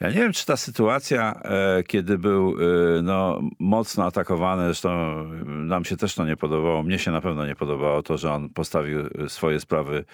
[0.00, 2.54] Ja nie wiem, czy ta sytuacja, e, kiedy był
[2.98, 7.46] e, no, mocno atakowany, zresztą nam się też to nie podobało, mnie się na pewno
[7.46, 10.04] nie podobało to, że on postawił e, swoje sprawy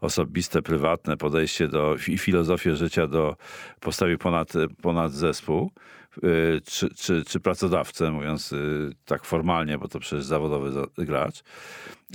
[0.00, 3.36] osobiste, prywatne, podejście do i filozofię życia do,
[3.80, 5.70] postawił ponad, ponad zespół
[6.16, 6.20] e,
[6.60, 8.56] czy, czy, czy pracodawcę, mówiąc e,
[9.04, 11.42] tak formalnie, bo to przecież zawodowy za- gracz.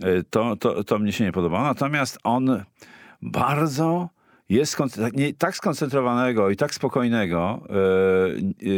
[0.02, 1.64] E, To, to, to mnie się nie podobało.
[1.64, 2.64] Natomiast on
[3.22, 4.10] bardzo
[4.50, 7.64] jest tak- nie, tak skoncentrowanego i tak spokojnego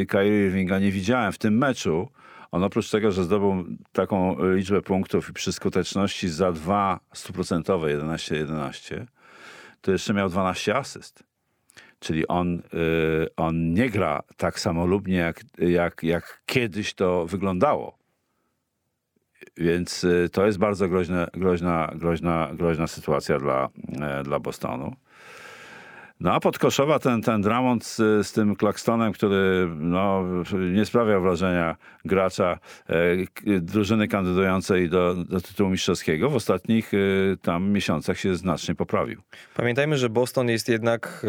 [0.01, 2.07] e, Kyrie Irvinga nie widziałem w tym meczu.
[2.51, 9.05] On oprócz tego, że zdobył taką liczbę punktów i przy skuteczności za dwa stuprocentowe 11-11,
[9.81, 11.23] to jeszcze miał 12 asyst.
[11.99, 12.61] Czyli on, y,
[13.35, 17.97] on nie gra tak samolubnie, jak, jak, jak kiedyś to wyglądało.
[19.57, 23.69] Więc y, to jest bardzo groźne, groźna, groźna, groźna sytuacja dla,
[24.01, 24.95] e, dla Bostonu.
[26.21, 30.23] No a podkoszowa ten, ten Dramont z, z tym Claxtonem, który no,
[30.73, 32.59] nie sprawiał wrażenia gracza
[33.47, 36.97] e, drużyny kandydującej do, do tytułu mistrzowskiego, w ostatnich e,
[37.41, 39.21] tam miesiącach się znacznie poprawił.
[39.55, 41.25] Pamiętajmy, że Boston jest jednak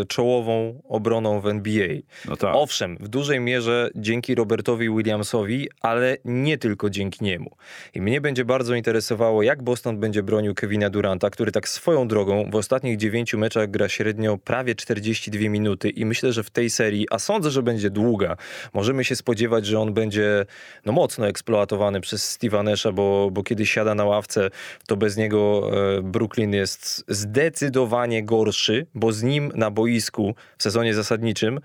[0.00, 1.88] e, czołową obroną w NBA.
[2.28, 2.54] No tak.
[2.54, 7.50] Owszem, w dużej mierze dzięki Robertowi Williamsowi, ale nie tylko dzięki niemu.
[7.94, 12.50] I mnie będzie bardzo interesowało, jak Boston będzie bronił Kevina Duranta, który tak swoją drogą
[12.50, 17.06] w ostatnich dziewięciu meczach gra średnio prawie 42 minuty i myślę, że w tej serii,
[17.10, 18.36] a sądzę, że będzie długa,
[18.74, 20.46] możemy się spodziewać, że on będzie
[20.84, 24.50] no, mocno eksploatowany przez Steve'a bo, bo kiedy siada na ławce,
[24.86, 30.94] to bez niego e, Brooklyn jest zdecydowanie gorszy, bo z nim na boisku w sezonie
[30.94, 31.60] zasadniczym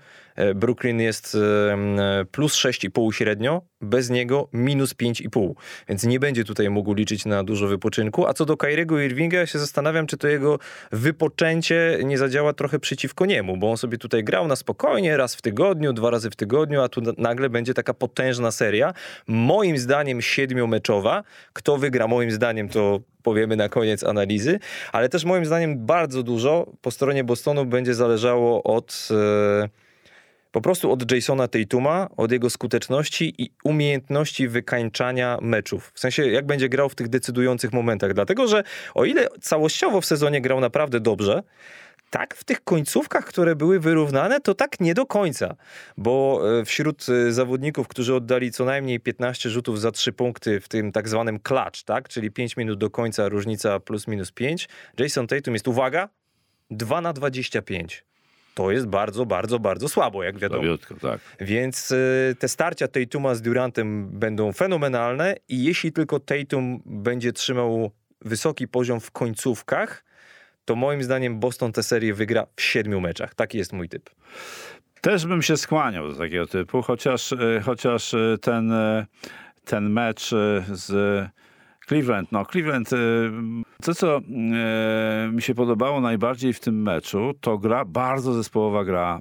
[0.54, 1.96] Brooklyn jest e, m,
[2.30, 5.52] plus 6,5 średnio, bez niego minus 5,5.
[5.88, 8.26] Więc nie będzie tutaj mógł liczyć na dużo wypoczynku.
[8.26, 10.58] A co do Kairiego Irvinga, ja się zastanawiam, czy to jego
[10.92, 15.42] wypoczęcie nie zadziała trochę przeciwko niemu, bo on sobie tutaj grał na spokojnie, raz w
[15.42, 18.92] tygodniu, dwa razy w tygodniu, a tu na- nagle będzie taka potężna seria.
[19.26, 21.22] Moim zdaniem siedmiomeczowa.
[21.52, 24.58] Kto wygra, moim zdaniem to powiemy na koniec analizy,
[24.92, 29.08] ale też moim zdaniem bardzo dużo po stronie Bostonu będzie zależało od...
[29.10, 29.81] E,
[30.52, 35.92] po prostu od Jasona Tatuma, od jego skuteczności i umiejętności wykańczania meczów.
[35.94, 38.14] W sensie, jak będzie grał w tych decydujących momentach.
[38.14, 41.42] Dlatego, że o ile całościowo w sezonie grał naprawdę dobrze,
[42.10, 45.56] tak w tych końcówkach, które były wyrównane, to tak nie do końca.
[45.96, 50.68] Bo e, wśród e, zawodników, którzy oddali co najmniej 15 rzutów za 3 punkty w
[50.68, 52.08] tym tak zwanym clutch, tak?
[52.08, 56.08] czyli 5 minut do końca, różnica plus minus 5, Jason Tatum jest, uwaga,
[56.70, 58.04] 2 na 25.
[58.54, 60.62] To jest bardzo, bardzo, bardzo słabo, jak wiadomo.
[60.62, 61.20] Słabiutko, tak.
[61.40, 67.90] Więc y, te starcia Tatuma z Durantem będą fenomenalne i jeśli tylko Tatum będzie trzymał
[68.20, 70.04] wysoki poziom w końcówkach,
[70.64, 73.34] to moim zdaniem Boston tę serię wygra w siedmiu meczach.
[73.34, 74.10] Taki jest mój typ.
[75.00, 79.06] Też bym się skłaniał do takiego typu, chociaż, e, chociaż e, ten, e,
[79.64, 80.30] ten mecz
[80.72, 80.92] z
[81.86, 82.90] Cleveland, no Cleveland,
[83.82, 89.20] to co e, mi się podobało najbardziej w tym meczu, to gra, bardzo zespołowa gra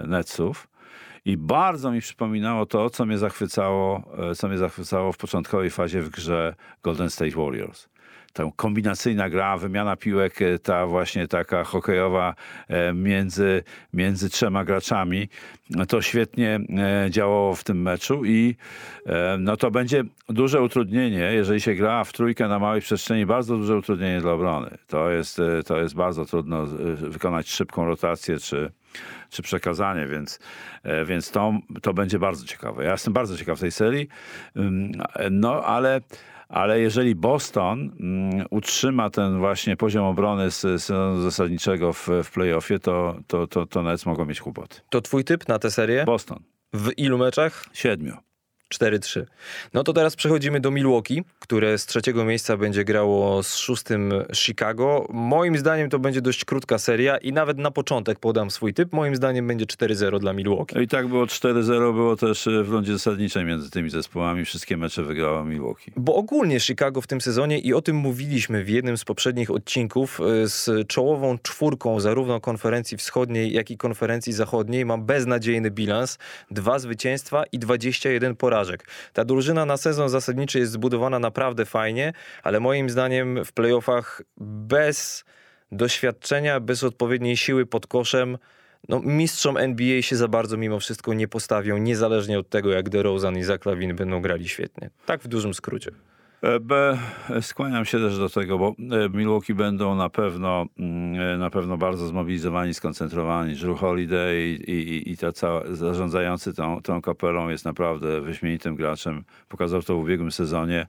[0.00, 0.68] e, Netsów.
[1.26, 4.02] I bardzo mi przypominało to, co mnie zachwycało,
[4.36, 7.88] co mnie zachwycało w początkowej fazie w grze Golden State Warriors.
[8.34, 12.34] Ta kombinacyjna gra, wymiana piłek, e, ta właśnie taka hokejowa
[12.68, 15.28] e, między, między trzema graczami,
[15.88, 18.56] to świetnie e, działało w tym meczu i
[19.38, 23.76] no to będzie duże utrudnienie, jeżeli się gra w trójkę na małej przestrzeni, bardzo duże
[23.76, 24.78] utrudnienie dla obrony.
[24.86, 26.66] To jest, to jest bardzo trudno
[26.96, 28.70] wykonać szybką rotację czy,
[29.30, 30.38] czy przekazanie, więc,
[31.06, 32.84] więc to, to będzie bardzo ciekawe.
[32.84, 34.08] Ja jestem bardzo ciekaw tej serii,
[34.56, 34.92] Ym,
[35.30, 36.00] no ale
[36.48, 42.78] ale jeżeli Boston mm, utrzyma ten właśnie poziom obrony z sezonu zasadniczego w, w playoffie,
[42.78, 44.80] to, to, to, to Nets mogą mieć kłopoty.
[44.90, 46.04] To twój typ na tę serię?
[46.04, 46.42] Boston.
[46.72, 47.66] W ilu meczach?
[47.72, 48.16] Siedmiu.
[48.74, 49.24] 4-3.
[49.74, 55.06] No to teraz przechodzimy do Milwaukee, które z trzeciego miejsca będzie grało z szóstym Chicago.
[55.10, 58.92] Moim zdaniem to będzie dość krótka seria i nawet na początek podam swój typ.
[58.92, 60.74] Moim zdaniem będzie 4-0 dla Milwaukee.
[60.74, 64.44] No I tak było 4-0, było też e, w rundzie zasadniczej między tymi zespołami.
[64.44, 65.92] Wszystkie mecze wygrała Milwaukee.
[65.96, 70.20] Bo ogólnie Chicago w tym sezonie i o tym mówiliśmy w jednym z poprzednich odcinków
[70.20, 76.18] y, z czołową czwórką zarówno konferencji wschodniej, jak i konferencji zachodniej ma beznadziejny bilans,
[76.50, 78.53] dwa zwycięstwa i 21 porażek.
[79.12, 82.12] Ta drużyna na sezon zasadniczy jest zbudowana naprawdę fajnie,
[82.42, 85.24] ale moim zdaniem w playoffach bez
[85.72, 88.38] doświadczenia, bez odpowiedniej siły pod koszem
[88.88, 93.38] no, mistrzom NBA się za bardzo mimo wszystko nie postawią, niezależnie od tego, jak DeRozan
[93.38, 94.90] i Zach Lavin będą grali świetnie.
[95.06, 95.90] Tak w dużym skrócie.
[96.42, 96.98] E, B,
[97.40, 101.76] skłaniam się też do tego, bo e, Milwaukee będą na pewno, mm, e, na pewno
[101.76, 103.54] bardzo zmobilizowani, skoncentrowani.
[103.54, 109.24] Drew Holiday i, i, i ta cała, zarządzający tą, tą kapelą jest naprawdę wyśmienitym graczem.
[109.48, 110.86] Pokazał to w ubiegłym sezonie,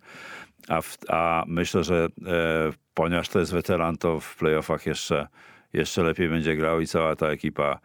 [0.68, 5.28] a, w, a myślę, że e, ponieważ to jest weteran, to w playoffach jeszcze,
[5.74, 7.80] jeszcze lepiej będzie grał i cała ta ekipa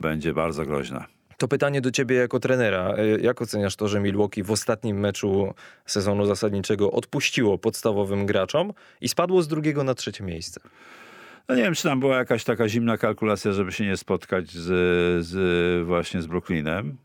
[0.00, 1.06] będzie bardzo groźna.
[1.36, 2.94] To pytanie do ciebie jako trenera.
[2.98, 5.54] E, Jak oceniasz to, że Milwaukee w ostatnim meczu
[5.86, 10.60] sezonu zasadniczego odpuściło podstawowym graczom i spadło z drugiego na trzecie miejsce?
[11.48, 14.66] No nie wiem, czy tam była jakaś taka zimna kalkulacja, żeby się nie spotkać z,
[15.26, 16.96] z właśnie z Brooklynem.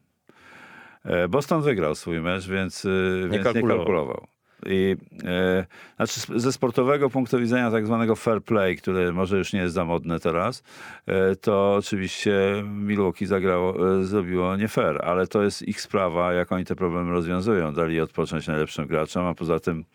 [1.06, 2.90] E, Boston wygrał swój mecz, więc e,
[3.22, 4.28] więc nie kalkulował.
[4.65, 5.65] I, e,
[5.96, 9.86] znaczy ze sportowego punktu widzenia tak zwanego fair play, które może już nie jest za
[9.86, 10.63] modne teraz,
[11.06, 16.52] e, to oczywiście Milwaukee zagrało, e, zrobiło nie fair, ale to jest ich sprawa, jak
[16.52, 17.74] oni te problemy rozwiązują.
[17.74, 19.86] Dali odpocząć najlepszym graczom, a poza tym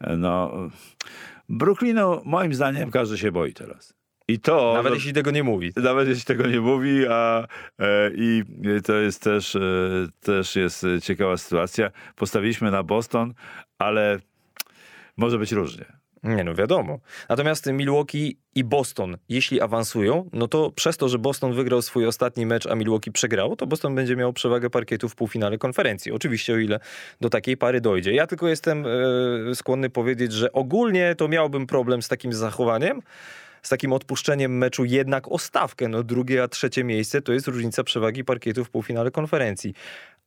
[0.00, 0.52] e, no
[1.48, 3.94] Brooklynu moim zdaniem każdy się boi teraz.
[4.28, 5.72] I to Nawet jeśli tego nie mówi.
[5.76, 7.46] nawet jeśli tego nie mówi, a
[7.78, 8.42] e, i
[8.84, 9.60] to jest też, e,
[10.20, 11.90] też jest e, ciekawa sytuacja.
[12.16, 13.34] Postawiliśmy na Boston,
[13.78, 14.18] ale
[15.16, 15.84] może być różnie.
[16.22, 16.98] Nie no, wiadomo.
[17.28, 22.46] Natomiast Milwaukee i Boston, jeśli awansują, no to przez to, że Boston wygrał swój ostatni
[22.46, 26.12] mecz, a Milwaukee przegrało, to Boston będzie miał przewagę parkietu w półfinale konferencji.
[26.12, 26.80] Oczywiście o ile
[27.20, 28.12] do takiej pary dojdzie.
[28.12, 33.02] Ja tylko jestem e, skłonny powiedzieć, że ogólnie to miałbym problem z takim zachowaniem,
[33.66, 35.88] z takim odpuszczeniem meczu jednak o stawkę.
[35.88, 39.74] No drugie a trzecie miejsce to jest różnica przewagi parkietu w półfinale konferencji.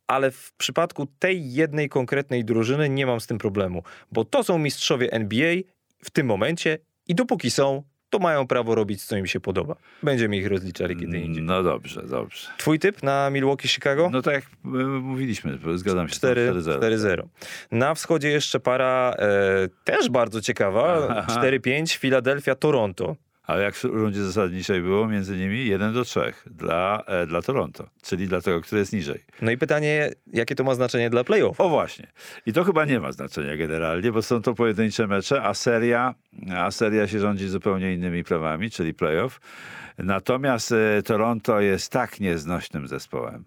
[0.08, 4.58] Ale w przypadku tej jednej konkretnej drużyny nie mam z tym problemu, bo to są
[4.58, 5.56] mistrzowie NBA
[6.04, 9.76] w tym momencie i dopóki są, to mają prawo robić, co im się podoba.
[10.04, 11.44] Będziemy ich rozliczali kiedy indziej.
[11.44, 12.48] No dobrze, dobrze.
[12.58, 14.10] Twój typ na Milwaukee Chicago?
[14.12, 16.16] No tak jak e, mówiliśmy, zgadzam się.
[16.16, 16.80] 4 4-0.
[16.80, 17.24] 4-0.
[17.72, 21.08] Na wschodzie jeszcze para e, też bardzo ciekawa.
[21.10, 21.42] Aha.
[21.42, 23.16] 4-5 Philadelphia Toronto.
[23.50, 27.90] Ale jak w rundzie zasadniczej było między nimi 1 do 3 dla, e, dla Toronto,
[28.02, 29.24] czyli dla tego, który jest niżej.
[29.42, 31.62] No i pytanie, jakie to ma znaczenie dla playoff?
[31.62, 32.08] O właśnie.
[32.46, 36.16] I to chyba nie ma znaczenia generalnie, bo są to pojedyncze mecze, a seria,
[36.56, 39.40] a seria się rządzi zupełnie innymi prawami, czyli playoff.
[39.98, 43.46] Natomiast e, Toronto jest tak nieznośnym zespołem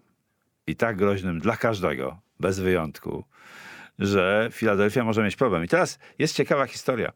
[0.67, 3.23] i tak groźnym dla każdego, bez wyjątku,
[3.99, 5.63] że Filadelfia może mieć problem.
[5.63, 7.11] I teraz jest ciekawa historia,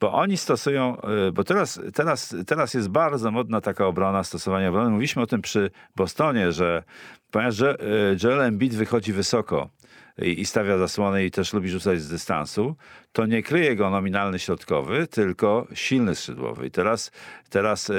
[0.00, 4.90] bo oni stosują, e, bo teraz, teraz, teraz jest bardzo modna taka obrona, stosowanie obrony.
[4.90, 6.82] Mówiliśmy o tym przy Bostonie, że
[7.30, 7.76] ponieważ e,
[8.22, 9.70] Joel Embiid wychodzi wysoko
[10.18, 12.76] i, stawia zasłony i też lubi rzucać z dystansu,
[13.12, 16.66] to nie kryje go nominalny środkowy, tylko silny skrzydłowy.
[16.66, 17.10] I teraz,
[17.50, 17.94] teraz e,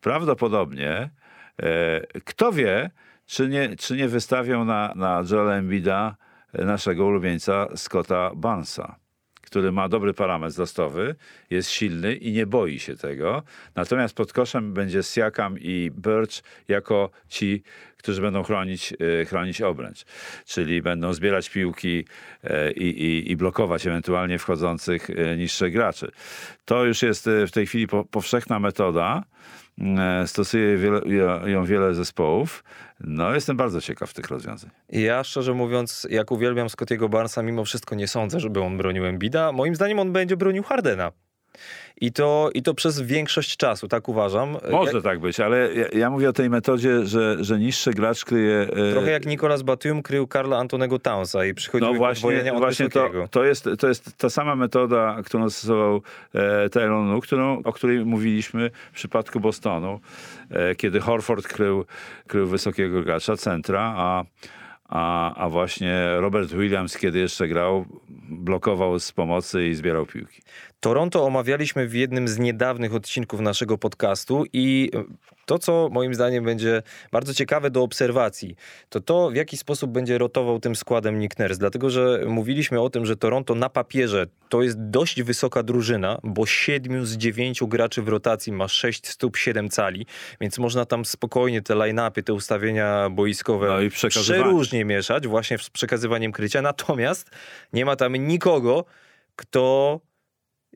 [0.00, 1.10] prawdopodobnie
[2.24, 2.90] kto wie,
[3.26, 6.16] czy nie, czy nie wystawią na, na Joela Embida
[6.58, 8.96] naszego ulubieńca Scotta Barnesa,
[9.40, 11.14] który ma dobry parametr wzrostowy,
[11.50, 13.42] jest silny i nie boi się tego.
[13.74, 17.62] Natomiast pod koszem będzie Siakam i Birch jako ci,
[18.04, 20.04] którzy będą chronić, e, chronić obręcz.
[20.46, 22.04] Czyli będą zbierać piłki
[22.44, 26.10] e, i, i, i blokować ewentualnie wchodzących e, niższych graczy.
[26.64, 29.22] To już jest w tej chwili po, powszechna metoda.
[29.78, 31.00] E, Stosuje wiele,
[31.46, 32.64] ją wiele zespołów.
[33.00, 34.70] No, jestem bardzo ciekaw tych rozwiązań.
[34.88, 39.52] Ja szczerze mówiąc, jak uwielbiam Scottiego Barnesa, mimo wszystko nie sądzę, żeby on bronił Embida.
[39.52, 41.12] Moim zdaniem on będzie bronił Hardena.
[42.00, 44.56] I to, I to przez większość czasu, tak uważam.
[44.70, 48.60] Może tak być, ale ja, ja mówię o tej metodzie, że, że niższy gracz kryje...
[48.88, 52.88] e, Trochę jak Nicolas Batum krył Karla Antonego Townsa i przychodziły No właśnie, od właśnie
[52.88, 53.28] to, wysokiego.
[53.28, 56.02] to, jest, to jest ta sama metoda, którą stosował
[56.34, 60.00] e, Tyronn Lue, którą, o której mówiliśmy w przypadku Bostonu,
[60.50, 61.84] e, kiedy Horford krył,
[62.26, 64.24] krył wysokiego gracza, centra, a,
[64.88, 67.84] a, a właśnie Robert Williams, kiedy jeszcze grał,
[68.28, 70.42] blokował z pomocy i zbierał piłki.
[70.80, 74.90] Toronto omawialiśmy w jednym z niedawnych odcinków naszego podcastu i
[75.46, 78.56] to, co moim zdaniem będzie bardzo ciekawe do obserwacji,
[78.88, 81.58] to to, w jaki sposób będzie rotował tym składem Nick Nurse.
[81.58, 86.46] Dlatego, że mówiliśmy o tym, że Toronto na papierze to jest dość wysoka drużyna, bo
[86.46, 90.06] siedmiu z dziewięciu graczy w rotacji ma 6 stóp 7 cali,
[90.40, 95.70] więc można tam spokojnie te line-upy, te ustawienia boiskowe No i przeróżnie mieszać właśnie z
[95.70, 96.62] przekazywaniem krycia.
[96.62, 97.30] Natomiast
[97.72, 98.84] nie ma tam nikogo,
[99.36, 100.00] kto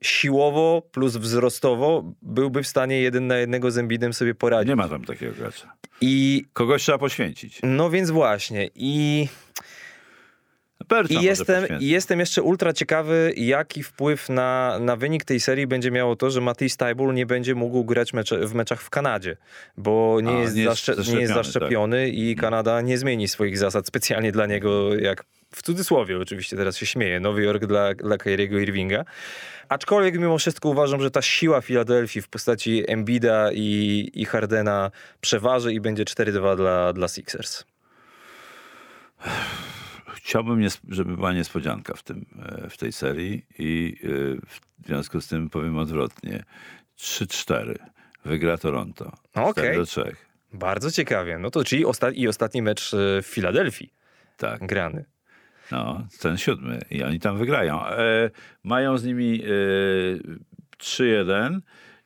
[0.02, 4.68] siłowo plus wzrostowo byłby w stanie jeden na jednego z Embidem sobie poradzić.
[4.68, 5.72] Nie ma tam takiego gracza.
[6.00, 7.60] I Kogoś trzeba poświęcić.
[7.62, 8.70] no więc właśnie.
[8.74, 9.26] I,
[11.10, 11.64] i, jestem.
[11.80, 16.30] I jestem jeszcze ultra ciekawy, jaki wpływ na, na wynik tej serii będzie miało to,
[16.30, 19.36] że Matej Stajbul nie będzie mógł grać mecze, w meczach w Kanadzie,
[19.76, 21.44] bo nie, A, jest, nie jest zaszcze- nie jest zaszczepiony, tak.
[21.44, 26.76] zaszczepiony i Kanada nie zmieni swoich zasad specjalnie dla niego, jak w cudzysłowie oczywiście teraz
[26.76, 29.04] się śmieje, Nowy Jork dla, dla Kyriego Irvinga.
[29.68, 35.72] Aczkolwiek mimo wszystko uważam, że ta siła Filadelfii w postaci Embida i, i Hardena przeważy
[35.72, 37.64] i będzie 4-2 dla, dla Sixers.
[40.14, 42.26] Chciałbym, żeby była niespodzianka w, tym,
[42.64, 44.08] e, w tej serii i e,
[44.82, 46.44] w związku z tym powiem odwrotnie.
[46.98, 47.74] 3-4
[48.24, 49.12] wygra Toronto.
[49.34, 49.52] Okej.
[49.52, 50.16] 4 do 3.
[50.52, 51.38] Bardzo ciekawie.
[51.38, 53.94] No to czyli osta- i ostatni mecz e, w Filadelfii
[54.36, 55.04] Tak, grany.
[55.72, 57.86] No, ten siódmy i oni tam wygrają.
[57.86, 58.30] E,
[58.64, 59.46] mają z nimi e,
[60.78, 61.60] 3-1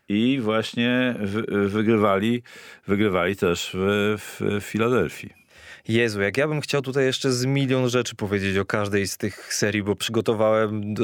[0.08, 2.42] i właśnie wy, wygrywali,
[2.86, 4.16] wygrywali też w,
[4.60, 5.42] w Filadelfii.
[5.88, 9.54] Jezu, jak ja bym chciał tutaj jeszcze z milion rzeczy powiedzieć o każdej z tych
[9.54, 10.94] serii, bo przygotowałem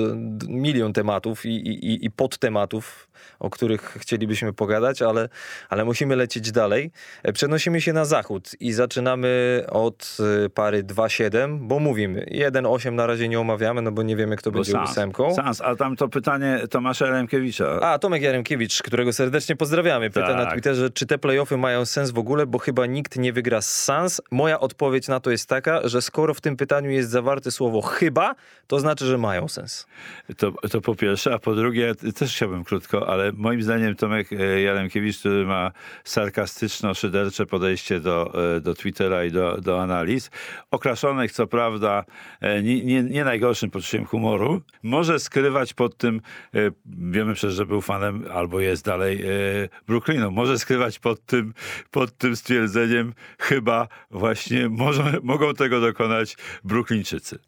[0.48, 3.07] milion tematów i, i, i podtematów,
[3.38, 5.28] o których chcielibyśmy pogadać, ale,
[5.68, 6.90] ale musimy lecieć dalej.
[7.22, 13.06] E, Przenosimy się na zachód i zaczynamy od e, pary 2-7, bo mówimy, 1-8 na
[13.06, 15.34] razie nie omawiamy, no bo nie wiemy, kto Bo będzie Sans, ósemką.
[15.34, 17.80] Sans, a tam to pytanie Tomasza Remkiewicza.
[17.80, 20.36] A, Tomek Jaremkiewicz, którego serdecznie pozdrawiamy, pyta Tak.
[20.36, 23.84] na Twitterze, czy te playoffy mają sens w ogóle, bo chyba nikt nie wygra z
[23.84, 24.20] Sans.
[24.30, 28.34] Moja odpowiedź na to jest taka, że skoro w tym pytaniu jest zawarte słowo chyba,
[28.66, 29.86] to znaczy, że mają sens.
[30.36, 34.60] To, to po pierwsze, a po drugie, też chciałbym krótko, ale moim zdaniem Tomek e,
[34.60, 35.72] Jaremkiewicz, który ma
[36.04, 40.30] sarkastyczno-szydercze podejście do, e, do Twittera i do, do analiz,
[40.70, 42.04] okraszonych co prawda
[42.40, 46.20] e, nie, nie, nie najgorszym poczuciem humoru, może skrywać pod tym,
[46.86, 49.24] wiemy przecież, że był fanem, albo jest dalej
[49.86, 51.54] Brooklynu, może skrywać pod tym,
[51.90, 57.38] pod tym stwierdzeniem chyba właśnie może, mogą tego dokonać Brooklyńczycy.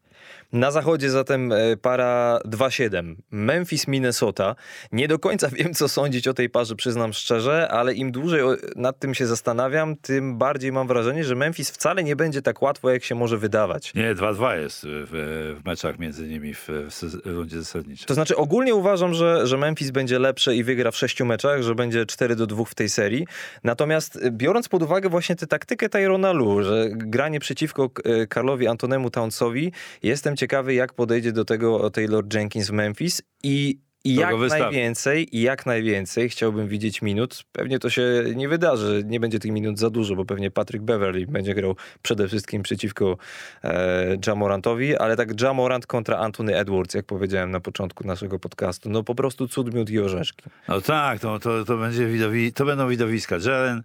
[0.52, 3.14] Na zachodzie zatem e, para 2-7.
[3.30, 4.56] Memphis, Minnesota.
[4.92, 8.40] Nie do końca wiem, co sądzić o tej parze, przyznam szczerze, ale im dłużej
[8.76, 12.90] nad tym się zastanawiam, tym bardziej mam wrażenie, że Memphis wcale nie będzie tak łatwo,
[12.90, 13.94] jak się może wydawać.
[13.94, 18.06] Nie, 2-2 jest w, w meczach między nimi w, w rundzie zasadniczej.
[18.06, 21.74] To znaczy ogólnie uważam, że, że Memphis będzie lepsze i wygra w sześciu meczach, że
[21.74, 23.26] będzie 4 do 2 w tej serii.
[23.64, 27.90] Natomiast biorąc pod uwagę właśnie tę taktykę Tyrona Lu, że granie przeciwko
[28.28, 34.14] Karlowi Antonemu Townsowi, jestem ciekawy jak podejdzie do tego Taylor Jenkins w Memphis i i
[34.14, 37.44] jak najwięcej, i jak najwięcej chciałbym widzieć minut.
[37.52, 38.02] Pewnie to się
[38.34, 42.28] nie wydarzy, nie będzie tych minut za dużo, bo pewnie Patrick Beverly będzie grał przede
[42.28, 43.16] wszystkim przeciwko
[43.64, 48.90] e, Jamorantowi, ale tak Jamorant kontra Anthony Edwards, jak powiedziałem na początku naszego podcastu.
[48.90, 50.44] No po prostu cud, miód i orzeszki.
[50.68, 53.36] No tak, to, to, to, będzie widowi, to będą widowiska.
[53.46, 53.82] Jalen,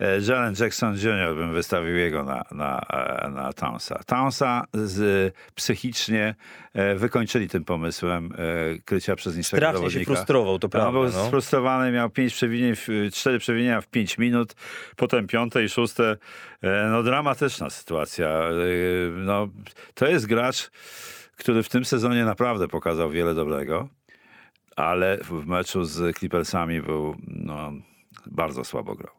[0.00, 1.34] e, Jalen Jackson Jr.
[1.34, 4.00] bym wystawił jego na, na, e, na Townsa.
[4.06, 6.34] Townsa z, psychicznie
[6.74, 8.32] e, wykończyli tym pomysłem
[8.84, 10.14] krycia przez niższego Strasznie się zawodnika.
[10.14, 10.92] frustrował, to On prawda.
[10.92, 11.26] był No.
[11.26, 12.74] sfrustrowany, miał pięć przewinień,
[13.12, 14.54] cztery przewinienia w pięć minut,
[14.96, 16.16] potem piąte i szóste.
[16.62, 18.28] E, No dramatyczna sytuacja.
[18.28, 18.52] E,
[19.10, 19.48] No,
[19.94, 20.70] to jest gracz,
[21.36, 23.88] który w tym sezonie naprawdę pokazał wiele dobrego,
[24.76, 27.72] ale w meczu z Clippersami był no,
[28.26, 29.14] bardzo słabo grał.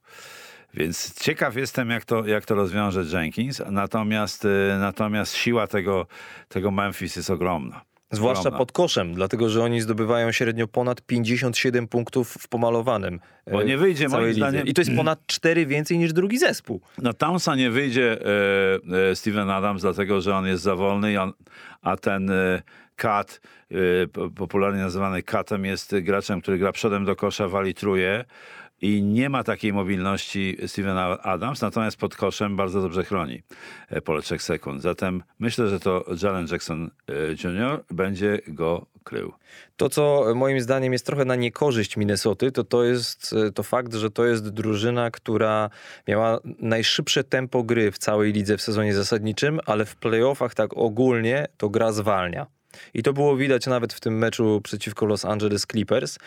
[0.74, 6.08] Więc ciekaw jestem, jak to, jak to rozwiąże Jenkins, natomiast, e, natomiast siła tego,
[6.48, 7.82] tego Memphis jest ogromna.
[8.12, 8.58] Zwłaszcza Ogromna.
[8.58, 13.20] pod koszem, dlatego że oni zdobywają średnio ponad 57 punktów w pomalowanym.
[13.52, 16.82] Bo e, nie wyjdzie, moim zdaniem- I to jest ponad 4 więcej niż drugi zespół.
[16.98, 21.34] Na Townsa nie wyjdzie e, e, Steven Adams, dlatego że on jest za wolny, on,
[21.82, 22.62] a ten e,
[22.96, 23.42] Kat,
[23.72, 23.76] e,
[24.08, 28.26] po- popularnie nazywany Katem, jest graczem, który gra przodem do kosza, wali truje
[28.82, 33.44] i nie ma takiej mobilności Stevena Adams, natomiast pod koszem bardzo dobrze chroni
[33.90, 34.82] e, pole 3 sekund.
[34.82, 37.84] Zatem myślę, że to Jalen Jackson e, Jr.
[37.92, 39.34] będzie go krył.
[39.78, 43.94] To, co moim zdaniem jest trochę na niekorzyść Minnesoty, to to jest e, to fakt,
[43.94, 45.70] że to jest drużyna, która
[46.08, 51.48] miała najszybsze tempo gry w całej lidze w sezonie zasadniczym, ale w playoffach tak ogólnie
[51.58, 52.59] to gra zwalnia.
[52.94, 56.20] I to było widać nawet w tym meczu przeciwko Los Angeles Clippers.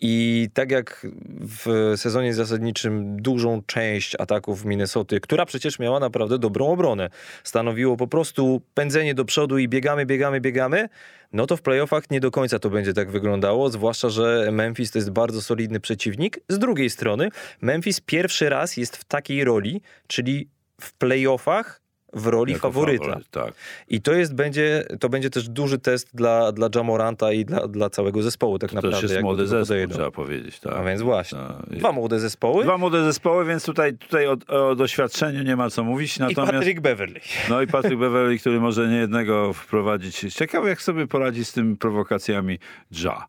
[0.00, 1.06] I tak jak
[1.40, 7.10] w sezonie zasadniczym dużą część ataków Minnesoty, która przecież miała naprawdę dobrą obronę,
[7.44, 10.88] stanowiło po prostu pędzenie do przodu i biegamy, biegamy, biegamy,
[11.32, 14.98] no to w playoffach nie do końca to będzie tak wyglądało, zwłaszcza, że Memphis to
[14.98, 16.40] jest bardzo solidny przeciwnik.
[16.48, 17.28] Z drugiej strony,
[17.60, 20.48] Memphis pierwszy raz jest w takiej roli, czyli
[20.80, 21.83] w playoffach
[22.14, 23.04] w roli Jako faworyta.
[23.04, 23.52] faworyt, tak.
[23.88, 27.90] I to jest, będzie, to będzie też duży test dla, dla Jamoranta i dla, dla
[27.90, 29.00] całego zespołu tak To naprawdę.
[29.00, 29.94] też jest młody zespół, podejdą.
[29.94, 30.60] trzeba powiedzieć.
[30.60, 30.72] Tak.
[30.72, 31.38] A więc właśnie.
[31.70, 31.78] Tak.
[31.78, 35.84] Dwa młode zespoły Dwa młode zespoły, więc tutaj, tutaj o, o doświadczeniu nie ma co
[35.84, 36.16] mówić.
[36.16, 37.20] i Natomiast, Patrick Beverly.
[37.50, 40.20] No i Patrick Beverly, który może nie jednego wprowadzić.
[40.34, 42.58] Ciekawe, jak sobie poradzi z tymi prowokacjami
[42.90, 43.26] Ja.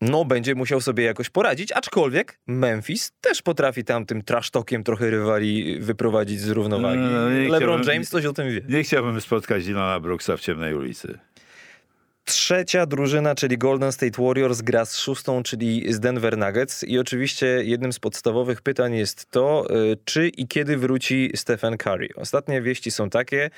[0.00, 5.80] No, będzie musiał sobie jakoś poradzić, aczkolwiek Memphis też potrafi tam tym trasztokiem trochę rywali
[5.80, 6.98] wyprowadzić z równowagi.
[6.98, 8.60] No, LeBron James coś o tym wie.
[8.68, 11.18] Nie chciałbym spotkać Dylana Brooksa w ciemnej ulicy.
[12.30, 16.84] Trzecia drużyna, czyli Golden State Warriors, gra z szóstą, czyli z Denver Nuggets.
[16.84, 22.08] I oczywiście jednym z podstawowych pytań jest to, y, czy i kiedy wróci Stephen Curry.
[22.16, 23.50] Ostatnie wieści są takie,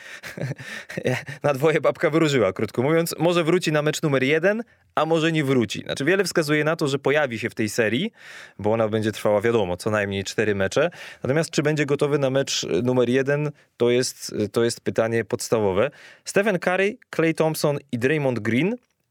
[1.43, 3.15] na dwoje babka wróżyła, krótko mówiąc.
[3.19, 4.63] Może wróci na mecz numer jeden,
[4.95, 5.83] a może nie wróci.
[5.83, 8.13] Znaczy wiele wskazuje na to, że pojawi się w tej serii,
[8.59, 10.91] bo ona będzie trwała, wiadomo, co najmniej cztery mecze.
[11.23, 15.91] Natomiast czy będzie gotowy na mecz y, numer jeden, to jest, to jest pytanie podstawowe.
[16.25, 18.62] Stephen Curry, Clay Thompson i Draymond Green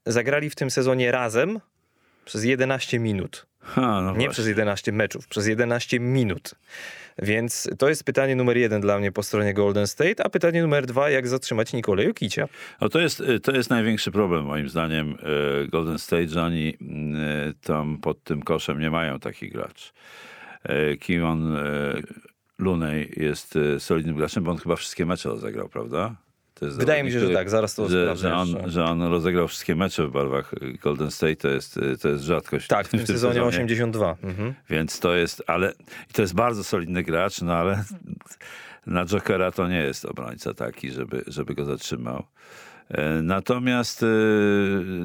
[0.06, 1.60] zagrali w tym sezonie razem
[2.26, 3.46] przez 11 minut.
[3.62, 4.30] Ha, no Nie właśnie.
[4.30, 6.56] przez 11 meczów, przez 11 minut.
[7.22, 10.86] Więc to jest pytanie numer jeden dla mnie po stronie Golden State, a pytanie numer
[10.86, 12.48] dwa, jak zatrzymać Nikolę Jokicia.
[12.82, 15.18] No to jest, to jest największy problem moim zdaniem
[15.64, 16.74] e, Golden State, że oni e,
[17.64, 19.92] tam pod tym koszem nie mają takich graczy.
[21.00, 21.62] Kion e,
[22.58, 26.16] Lunej jest solidnym graczem, bo on chyba wszystkie mecze rozegrał, prawda?
[26.62, 30.08] Wydaje mi się, że tak, zaraz to że, że, on, że on rozegrał wszystkie mecze
[30.08, 32.68] w barwach Golden State, to jest, to jest rzadkość.
[32.68, 34.18] Tak, w tym sezonie 82.
[34.24, 34.54] Mhm.
[34.70, 35.74] Więc to jest, ale
[36.14, 37.84] to jest bardzo solidny gracz, no ale
[38.88, 42.24] na Jokera to nie jest obrońca taki, żeby, żeby go zatrzymał.
[42.92, 44.08] E, Natomiast e,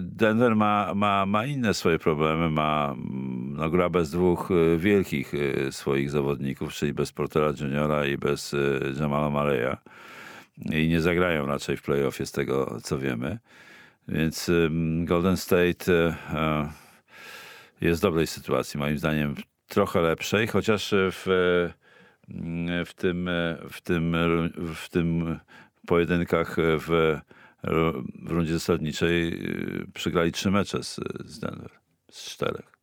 [0.01, 2.51] Denver ma, ma, ma inne swoje problemy.
[2.51, 5.33] Ma mm, no, gra bez dwóch e, wielkich
[5.71, 8.57] swoich zawodników, czyli bez Portera Juniora i bez
[9.01, 9.77] Jamala Mareya.
[10.59, 13.39] I nie zagrają raczej w playoffie z tego, co wiemy.
[14.09, 14.51] Więc
[15.05, 16.73] Golden State e, e,
[17.81, 19.35] jest w dobrej sytuacji, moim zdaniem
[19.69, 23.31] trochę lepszej, chociaż w, e, w tym,
[23.71, 24.17] w tym,
[24.75, 25.39] w tym
[25.87, 27.19] pojedynkach w,
[28.23, 29.41] w rundzie zasadniczej
[29.95, 31.71] przegrali trzy mecze z, z Denver,
[32.11, 32.76] z czterech.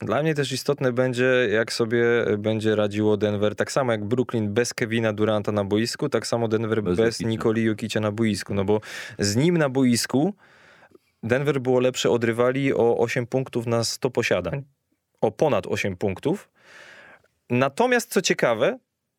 [0.00, 2.04] Dla mnie też istotne będzie, jak sobie
[2.38, 3.54] będzie radziło Denver.
[3.54, 7.20] Tak samo jak Brooklyn bez Kevina Duranta na boisku, tak samo Denver Bez bez.
[7.20, 8.54] Nikoli Jokicia na boisku.
[8.54, 8.80] No bo
[9.18, 10.34] z nim na boisku
[11.22, 14.64] Denver było lepsze od rywali o 8 punktów na 100 posiadań.
[15.20, 16.50] O ponad 8 punktów.
[17.50, 18.78] Natomiast co ciekawe,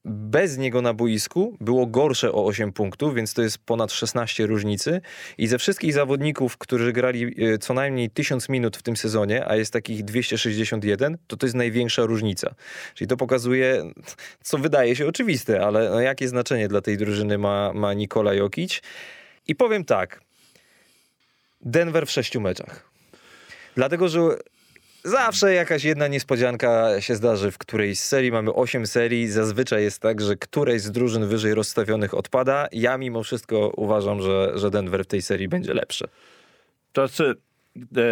[0.09, 5.01] bez niego na boisku było gorsze o 8 punktów, więc to jest ponad 16 różnicy.
[5.37, 9.55] I ze wszystkich zawodników, którzy grali e, co najmniej 1000 minut w tym sezonie, a
[9.55, 12.55] jest takich 261, to to jest największa różnica.
[12.93, 13.91] Czyli to pokazuje,
[14.43, 18.81] co wydaje się oczywiste, ale no jakie znaczenie dla tej drużyny ma, ma Nikola Jokic.
[19.47, 20.21] I powiem tak,
[21.61, 22.89] Denver w sześciu meczach.
[23.75, 24.19] Dlatego, że
[25.09, 28.31] Zawsze jakaś jedna niespodzianka się zdarzy w którejś z serii.
[28.31, 29.27] Mamy 8 serii.
[29.27, 32.67] Zazwyczaj jest tak, że któreś z drużyn wyżej rozstawionych odpada.
[32.71, 36.05] Ja mimo wszystko uważam, że, że Denver w tej serii będzie lepszy.
[36.93, 37.35] To znaczy,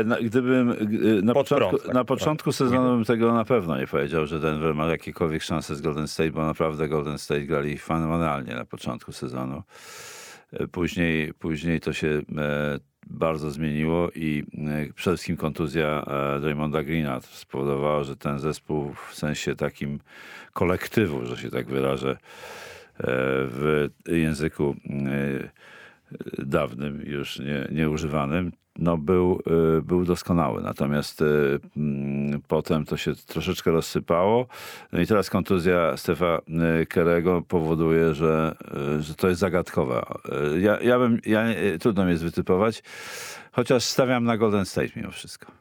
[0.05, 0.75] na- gdybym e,
[1.21, 2.07] na Pod początku, prąd, tak, na tak.
[2.07, 6.07] początku sezonu bym tego na pewno nie powiedział, że Denver ma jakiekolwiek szanse z Golden
[6.07, 9.63] State, bo naprawdę Golden State grali fenomenalnie na początku sezonu.
[10.53, 12.21] E, Później, później to się
[13.09, 14.43] bardzo zmieniło i
[14.89, 19.99] e, przede wszystkim kontuzja e, Draymonda Greena spowodowała, że ten zespół w sensie takim
[20.53, 22.17] kolektywu, że się tak wyrażę, e,
[23.47, 24.75] w języku
[26.37, 29.41] dawnym, już nie, nieużywanym, no był,
[29.77, 30.61] y, był doskonały.
[30.61, 34.47] Natomiast y, mm, potem to się troszeczkę rozsypało.
[34.91, 36.41] No i teraz kontuzja Stefa
[36.81, 38.55] y, Kerego powoduje, że,
[38.99, 40.05] że to jest zagadkowe.
[40.59, 41.43] Ja, ja bym, ja,
[41.79, 42.83] trudno mi jest wytypować,
[43.51, 45.51] chociaż stawiam na Golden State mimo wszystko.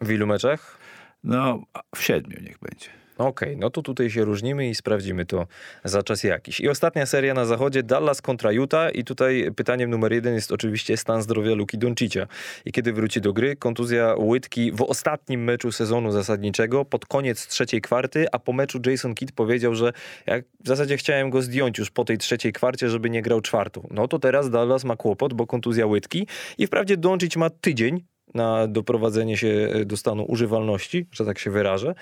[0.00, 0.78] W ilu meczach?
[1.24, 1.62] No,
[1.96, 3.03] w siedmiu niech będzie.
[3.18, 5.46] Okej, no to tutaj się różnimy i sprawdzimy to
[5.84, 6.60] za czas jakiś.
[6.60, 10.96] I ostatnia seria na zachodzie, Dallas kontra Utah i tutaj pytaniem numer jeden jest oczywiście
[10.96, 12.26] stan zdrowia Luki Doncicia.
[12.64, 17.80] I kiedy wróci do gry, kontuzja łydki w ostatnim meczu sezonu zasadniczego, pod koniec trzeciej
[17.80, 19.92] kwarty, a po meczu Jason Kidd powiedział, że
[20.26, 23.88] jak w zasadzie chciałem go zdjąć już po tej trzeciej kwarcie, żeby nie grał czwartą.
[23.90, 26.26] No to teraz Dallas ma kłopot, bo kontuzja łydki
[26.58, 28.04] i wprawdzie Doncic ma tydzień,
[28.34, 31.94] na doprowadzenie się e, do stanu używalności, że tak się wyrażę,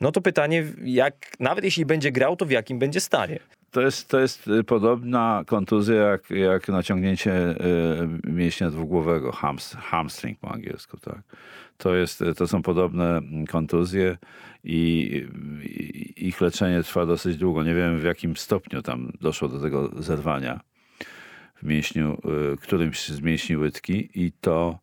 [0.00, 3.38] no to pytanie, jak, nawet jeśli będzie grał, to w jakim będzie stanie?
[3.70, 10.38] To jest, to jest y, podobna kontuzja jak, jak naciągnięcie y, mięśnia dwugłowego, hams, hamstring
[10.38, 11.20] po angielsku, tak.
[11.78, 14.18] To, jest, to są podobne mm, kontuzje
[14.64, 15.26] i,
[16.16, 17.62] ich leczenie trwa dosyć długo.
[17.62, 20.60] Nie wiem w jakim stopniu tam doszło do tego zerwania
[21.56, 22.18] w mięśniu,
[22.62, 24.78] którymś z mięśni łydki i to,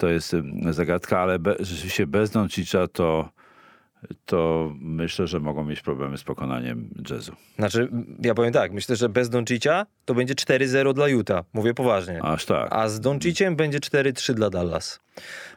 [0.00, 0.36] to jest
[0.70, 3.28] zagadka, ale be, rzeczywiście bez Doncicza to
[4.26, 7.32] to myślę, że mogą mieć problemy z pokonaniem jazzu.
[7.56, 7.88] Znaczy,
[8.22, 12.22] ja powiem tak, myślę, że bez Doncicia to będzie 4-0 dla Utah, mówię poważnie.
[12.22, 12.68] Aż tak.
[12.70, 15.00] A z Donciciem będzie 4-3 dla Dallas.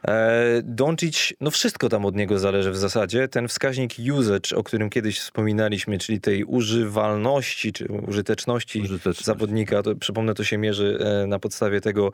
[0.07, 3.27] E, Doncic, no wszystko tam od niego zależy w zasadzie.
[3.27, 9.25] Ten wskaźnik usage, o którym kiedyś wspominaliśmy, czyli tej używalności czy użyteczności Użyteczność.
[9.25, 12.11] zawodnika, to przypomnę, to się mierzy e, na podstawie tego,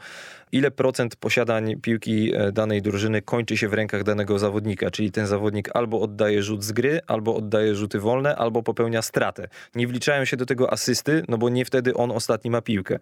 [0.52, 5.28] ile procent posiadań piłki e, danej drużyny kończy się w rękach danego zawodnika, czyli ten
[5.28, 9.48] zawodnik albo oddaje rzut z gry, albo oddaje rzuty wolne, albo popełnia stratę.
[9.76, 13.00] Nie wliczają się do tego asysty, no bo nie wtedy on ostatni ma piłkę.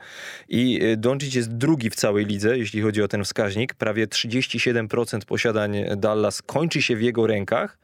[0.49, 3.73] I e, Doncic jest drugi w całej lidze, jeśli chodzi o ten wskaźnik.
[3.73, 7.77] Prawie 37% posiadań Dallas kończy się w jego rękach.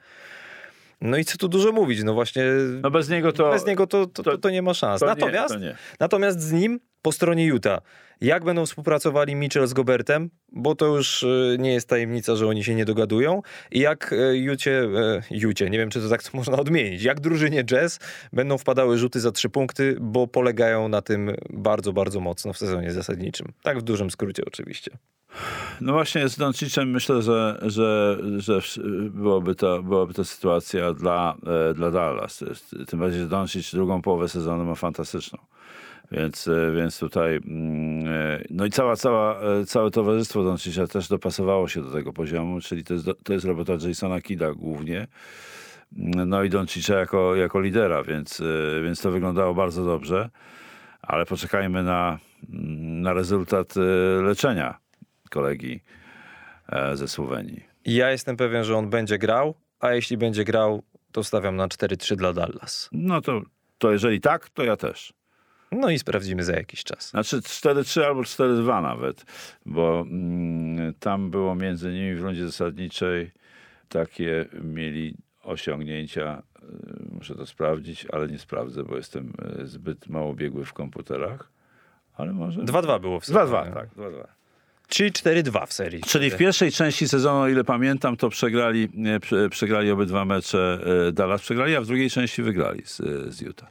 [1.02, 2.44] No i co tu dużo mówić, no właśnie
[2.82, 3.52] No bez niego to...
[3.52, 5.00] bez niego to, to, to, to nie ma szans.
[5.00, 5.76] to nie, natomiast, to nie.
[6.00, 7.82] natomiast z nim po stronie Utah,
[8.22, 12.64] jak będą współpracowali Mitchell z Gobertem, bo to już y, nie jest tajemnica, że oni
[12.64, 13.42] się nie dogadują,
[13.72, 17.64] i jak y, Jucie, y, Jucie, nie wiem czy to tak można odmienić, jak drużynie
[17.64, 18.00] Jazz
[18.34, 22.92] będą wpadały rzuty za trzy punkty, bo polegają na tym bardzo, bardzo mocno w sezonie
[22.92, 23.48] zasadniczym.
[23.64, 24.92] Tak w dużym skrócie oczywiście.
[25.82, 28.62] No właśnie z Doncicem myślę, że, że, że
[29.10, 31.36] byłoby, to, byłaby to sytuacja dla,
[31.70, 32.44] e, dla Dallas.
[32.88, 35.40] Tym bardziej, że Doncic drugą połowę sezonu ma fantastyczną.
[36.12, 41.08] Więc, e, więc tutaj mm, e, no i cała, cała, e, całe towarzystwo Doncicia też
[41.08, 45.08] dopasowało się do tego poziomu, czyli to jest, to jest robota Jasona Kida głównie.
[46.26, 48.42] No i Doncicza jako, jako lidera, więc,
[48.84, 50.30] więc to wyglądało bardzo dobrze.
[51.02, 52.20] Ale poczekajmy na,
[53.02, 53.74] na rezultat
[54.24, 54.78] leczenia
[55.30, 55.80] kolegi
[56.94, 57.64] ze Słowenii.
[57.86, 62.16] Ja jestem pewien, że on będzie grał, a jeśli będzie grał, to stawiam na 4-3
[62.16, 62.90] dla Dallas.
[62.92, 63.42] No to,
[63.78, 65.14] to jeżeli tak, to ja też.
[65.74, 67.10] No i sprawdzimy za jakiś czas.
[67.10, 69.26] Znaczy 4-3 albo 4-2 nawet,
[69.66, 73.32] bo mm, tam było między nimi w rundzie zasadniczej
[73.90, 80.34] takie mieli osiągnięcia, y, muszę to sprawdzić, ale nie sprawdzę, bo jestem y, zbyt mało
[80.34, 81.52] biegły w komputerach,
[82.18, 82.62] ale może...
[82.62, 83.72] 2-2 było w 2-2, sezonie.
[83.72, 84.24] tak, 2-2.
[84.88, 86.04] Czyli 4-2 w serii.
[86.04, 88.90] Czyli w pierwszej części sezonu, o ile pamiętam, to przegrali,
[89.50, 93.02] przegrali obydwa mecze e, Dallas przegrali, a w drugiej części wygrali z,
[93.34, 93.70] z Utah.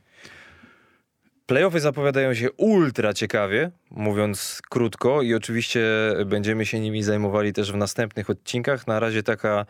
[1.47, 5.83] Playoffy zapowiadają się ultra ciekawie, mówiąc krótko, i oczywiście
[6.27, 8.87] będziemy się nimi zajmowali też w następnych odcinkach.
[8.87, 9.67] Na razie taka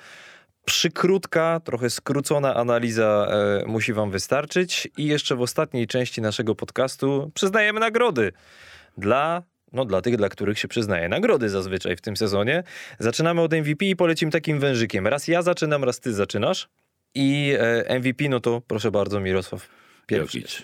[0.65, 4.89] przykrótka, trochę skrócona analiza e, musi Wam wystarczyć.
[4.97, 8.33] I jeszcze w ostatniej części naszego podcastu przyznajemy nagrody
[8.99, 9.43] dla.
[9.73, 12.63] No, dla tych, dla których się przyznaje nagrody zazwyczaj w tym sezonie.
[12.99, 15.07] Zaczynamy od MVP i polecimy takim wężykiem.
[15.07, 16.69] Raz ja zaczynam, raz ty zaczynasz.
[17.15, 19.69] I e, MVP, no to proszę bardzo, Mirosław
[20.07, 20.39] pierwszy.
[20.39, 20.63] Jokic.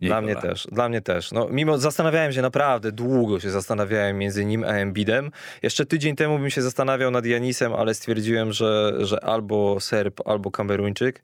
[0.00, 1.32] Dla mnie też, dla mnie też.
[1.32, 5.30] No, mimo zastanawiałem się naprawdę, długo się zastanawiałem między nim a Embidem.
[5.62, 10.50] Jeszcze tydzień temu bym się zastanawiał nad Janisem, ale stwierdziłem, że, że albo Serb, albo
[10.50, 11.22] Kameruńczyk.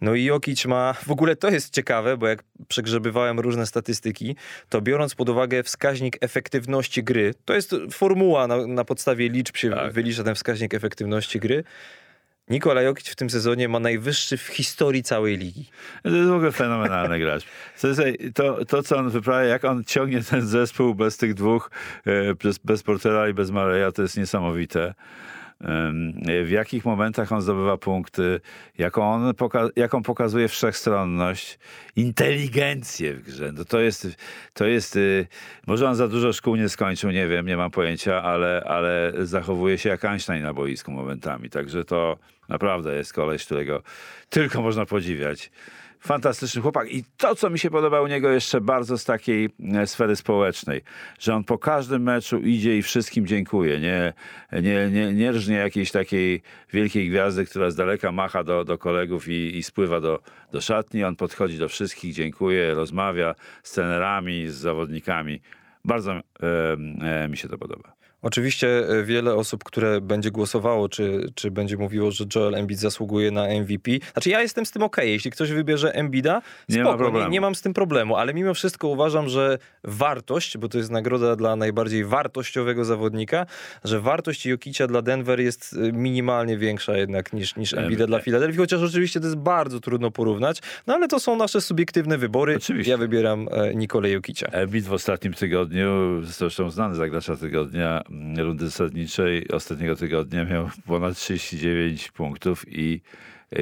[0.00, 4.36] No i Jokic ma, w ogóle to jest ciekawe, bo jak przegrzebywałem różne statystyki,
[4.68, 9.70] to biorąc pod uwagę wskaźnik efektywności gry, to jest formuła, na, na podstawie liczb się
[9.70, 9.92] Tak.
[9.92, 11.64] wylicza ten wskaźnik efektywności gry.
[12.48, 15.70] Nikola Jokic w tym sezonie ma najwyższy w historii całej ligi.
[16.02, 17.44] To jest w ogóle fenomenalny gracz.
[18.34, 21.70] To, to, co on wyprawia, jak on ciągnie ten zespół bez tych dwóch,
[22.06, 24.94] e, bez, bez Portera i bez Mareja, to jest niesamowite.
[26.44, 28.40] W jakich momentach on zdobywa punkty,
[28.78, 31.58] jaką, on poka- jaką pokazuje wszechstronność,
[31.96, 33.52] inteligencję w grze.
[33.52, 34.08] No to jest,
[34.54, 35.26] to jest y,
[35.66, 39.78] może on za dużo szkół nie skończył, nie wiem, nie mam pojęcia, ale, ale zachowuje
[39.78, 41.50] się jak Einstein na boisku momentami.
[41.50, 43.82] Także to naprawdę jest koleś, którego
[44.28, 45.50] tylko można podziwiać.
[46.06, 46.92] Fantastyczny chłopak.
[46.92, 50.82] I to, co mi się podoba u niego jeszcze bardzo z takiej e, sfery społecznej,
[51.18, 53.80] że on po każdym meczu idzie i wszystkim dziękuje.
[53.80, 54.12] Nie,
[54.52, 56.42] nie, nie, nie rżnie jakiejś takiej
[56.72, 60.20] wielkiej gwiazdy, która z daleka macha do, do kolegów i, i spływa do,
[60.52, 61.04] do szatni.
[61.04, 65.40] On podchodzi do wszystkich, dziękuję, rozmawia z trenerami, z zawodnikami.
[65.84, 66.22] Bardzo e,
[67.24, 67.93] e, mi się to podoba.
[68.24, 73.30] Oczywiście e, wiele osób, które będzie głosowało, czy, czy będzie mówiło, że Joel Embiid zasługuje
[73.30, 73.90] na MVP.
[74.12, 75.10] Znaczy ja jestem z tym okej.
[75.10, 77.24] Jeśli ktoś wybierze Embida, Nie ma spoko.
[77.24, 80.90] Nie, nie mam z tym problemu, ale mimo wszystko uważam, że wartość, bo to jest
[80.90, 83.46] nagroda dla najbardziej wartościowego zawodnika,
[83.84, 88.58] że wartość Jokicia dla Denver jest e, minimalnie większa jednak niż, niż Embida dla Filadelfii,
[88.58, 92.56] chociaż oczywiście to jest bardzo trudno porównać, no ale to są nasze subiektywne wybory.
[92.56, 92.90] Oczywiście.
[92.90, 94.46] Ja wybieram e, Nikolę Jokicia.
[94.46, 98.02] Embiid w ostatnim tygodniu, zresztą znany zagracza tygodnia
[98.38, 103.02] rundy zasadniczej, ostatniego tygodnia miał ponad 39 punktów i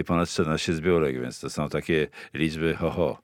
[0.01, 3.23] i ponad 14 zbiórek, więc to są takie liczby ho, ho.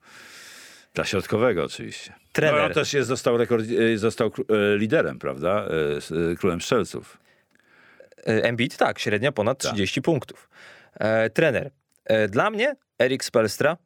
[0.93, 2.13] Dla środkowego oczywiście.
[2.31, 2.59] Trener.
[2.59, 5.67] No, on też jest, został, rekord, e, został e, liderem, prawda?
[5.67, 7.17] E, e, Królem strzelców.
[8.17, 9.71] E, Embiid, tak, średnia ponad Tak.
[9.71, 10.49] 30 punktów.
[10.93, 11.71] E, trener.
[12.05, 13.77] E, dla mnie Erik Spelstra.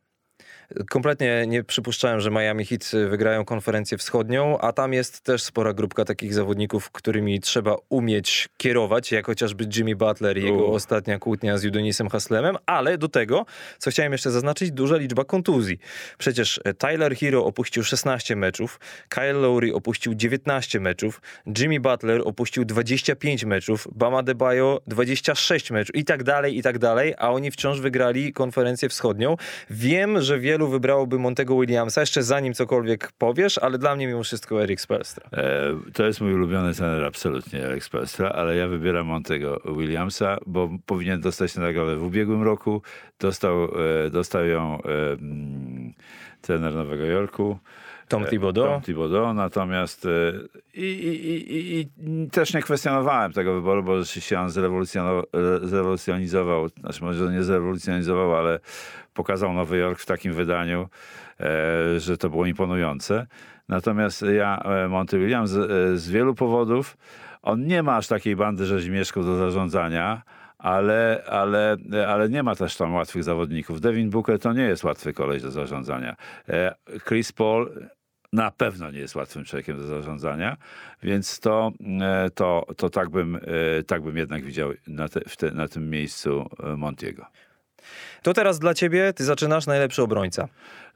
[0.90, 6.06] Kompletnie nie przypuszczałem, że Miami Heat wygrają konferencję wschodnią, a tam jest też spora grupka
[6.06, 10.74] takich zawodników, którymi trzeba umieć kierować, jak chociażby Jimmy Butler i jego U.
[10.74, 13.46] ostatnia kłótnia z Judonisem Haslemem, ale do tego,
[13.78, 15.78] co chciałem jeszcze zaznaczyć, duża liczba kontuzji.
[16.18, 21.22] Przecież Tyler Hero opuścił 16 meczów, Kyle Lowry opuścił 19 meczów,
[21.60, 27.14] Jimmy Butler opuścił 25 meczów, Bama Debajo 26 meczów i tak dalej, i tak dalej,
[27.18, 29.36] a oni wciąż wygrali konferencję wschodnią.
[29.70, 34.64] Wiem, że wielu wybrałoby Montego Williamsa, jeszcze zanim cokolwiek powiesz, ale dla mnie mimo wszystko
[34.64, 35.30] Eric Spelstra.
[35.34, 40.70] E, To jest mój ulubiony trener, absolutnie, Alex Pelstra, ale ja wybieram Montego Williamsa, bo
[40.86, 42.82] powinien dostać tę nagrodę w ubiegłym roku.
[43.20, 43.64] Dostał,
[44.06, 45.94] e, dostał ją e, mm,
[46.42, 47.58] trener Nowego Jorku.
[48.14, 48.68] Tom E, Thibodeau.
[48.68, 50.10] Tom Thibodeau, natomiast e,
[50.74, 55.24] i, i, i, i, też nie kwestionowałem tego wyboru, bo rzeczywiście on zrewolucjonował,
[55.64, 58.60] e, zrewolucjonizował, znaczy może nie zrewolucjonizował, ale
[59.14, 60.90] pokazał Nowy Jork w takim wydaniu,
[61.98, 63.28] że to było imponujące.
[63.70, 66.98] Natomiast ja, Monty Williams, z, z wielu powodów,
[67.42, 70.22] on nie ma aż takiej bandy rzeźmieszków do zarządzania,
[70.58, 73.82] ale, ale, ale nie ma też tam łatwych zawodników.
[73.82, 76.16] Devin Booker to nie jest łatwy koleś do zarządzania.
[77.08, 77.72] Chris Paul
[78.34, 80.58] na pewno nie jest łatwym człowiekiem do zarządzania,
[81.04, 81.72] więc to,
[82.02, 83.40] e, to, to tak, bym, e,
[83.84, 87.26] tak bym jednak widział na, te, te, na tym miejscu e, Montiego.
[88.22, 90.48] To teraz dla ciebie, ty zaczynasz najlepszy obrońca.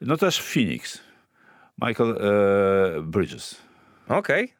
[0.01, 0.99] No też Phoenix.
[1.81, 3.61] Michael e, Bridges.
[4.07, 4.56] Okej.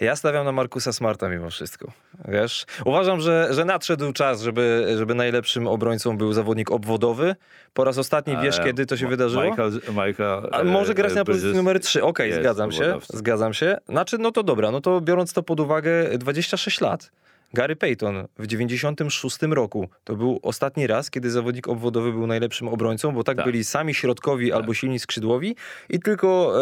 [0.00, 1.92] Ja stawiam na Markusa Smarta mimo wszystko.
[2.28, 7.36] Wiesz, uważam, że, że nadszedł czas, żeby, żeby najlepszym obrońcą był zawodnik obwodowy.
[7.74, 9.44] Po raz ostatni wiesz, E, kiedy to się wydarzyło?
[9.44, 12.02] Michael, Michael, A e, może grać na e, pozycji numer 3.
[12.04, 12.98] Okej, jest zgadzam się.
[13.08, 13.76] Zgadzam się.
[13.88, 17.10] Znaczy, no to dobra, no to biorąc to pod uwagę, 26 lat.
[17.54, 19.88] Gary Payton w 96 roku.
[20.04, 23.46] To był ostatni raz, kiedy zawodnik obwodowy był najlepszym obrońcą, bo tak, Tak.
[23.46, 25.56] byli sami środkowi albo silni skrzydłowi
[25.88, 26.54] i tylko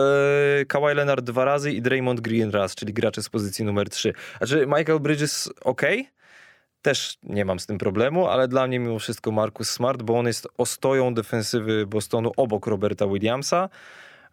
[0.60, 4.12] e, Kawhi Leonard dwa razy i Draymond Green raz, czyli gracze z pozycji numer 3.
[4.38, 5.82] Znaczy Michael Bridges ok,
[6.82, 10.26] też nie mam z tym problemu, ale dla mnie mimo wszystko Marcus Smart, bo on
[10.26, 13.68] jest ostoją defensywy Bostonu obok Roberta Williamsa.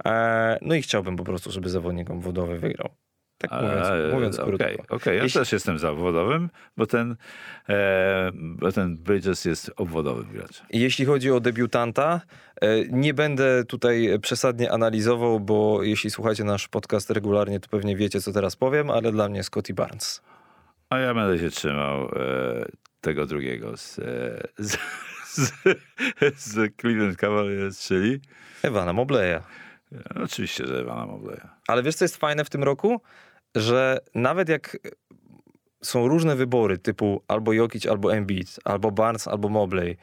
[0.06, 2.90] E, no i chciałbym po prostu, żeby zawodnik obwodowy wygrał.
[3.50, 4.96] Tak mówiąc, E, mówiąc Okej, krótko.
[4.96, 5.18] okej.
[5.18, 7.16] ja Jeśli- też jestem zawodowym, bo ten,
[7.70, 10.66] e, bo ten Bridges jest obwodowym graczem.
[10.70, 12.22] Jeśli chodzi o debiutanta,
[12.62, 18.22] e, nie będę tutaj przesadnie analizował, bo jeśli słuchacie nasz podcast regularnie, to pewnie wiecie,
[18.22, 20.22] co teraz powiem, ale dla mnie Scotty Barnes.
[20.90, 22.10] A ja będę się trzymał e,
[23.02, 24.04] tego drugiego z, e,
[24.58, 24.78] z,
[25.26, 25.52] z,
[26.36, 28.20] z Cleveland Cavaliers, czyli
[28.64, 29.36] Ewana Mobleya.
[29.92, 31.42] e, oczywiście, że Ewana Mobleya.
[31.68, 33.02] Ale wiesz, co jest fajne w tym roku?
[33.56, 34.78] Że nawet jak
[35.84, 39.98] są różne wybory typu albo Jokic, albo Embiid, albo Barnes, albo Mobley,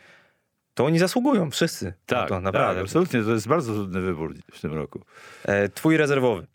[0.74, 1.84] to oni zasługują wszyscy.
[1.86, 2.74] na Tak, to, naprawdę.
[2.74, 3.22] tak, absolutnie.
[3.22, 5.00] To jest bardzo trudny wybór w tym roku.
[5.44, 6.46] E, twój rezerwowy.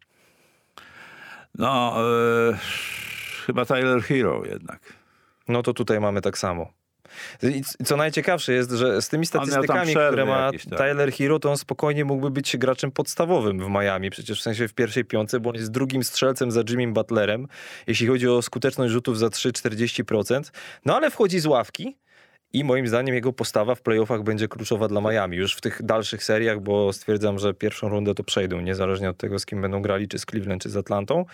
[1.57, 1.95] No,
[2.51, 2.57] e,
[3.45, 4.93] chyba Tyler Hero jednak.
[5.47, 6.73] No to tutaj mamy tak samo.
[7.43, 10.79] I co najciekawsze jest, że z tymi statystykami, które ma jakieś, tak.
[10.79, 14.73] Tyler Hero, to on spokojnie mógłby być graczem podstawowym w Miami, przecież w sensie w
[14.73, 17.47] pierwszej piątce, bo on jest drugim strzelcem za Jimmym Butlerem,
[17.87, 20.51] jeśli chodzi o skuteczność rzutów za 3,40%.
[20.85, 21.95] No ale wchodzi z ławki
[22.55, 25.37] i moim zdaniem jego postawa w playoffach będzie kluczowa dla Miami.
[25.37, 29.39] Już w tych dalszych seriach, bo stwierdzam, że pierwszą rundę to przejdą, niezależnie od tego,
[29.39, 31.25] z kim będą grali, czy z Cleveland, czy z Atlantą.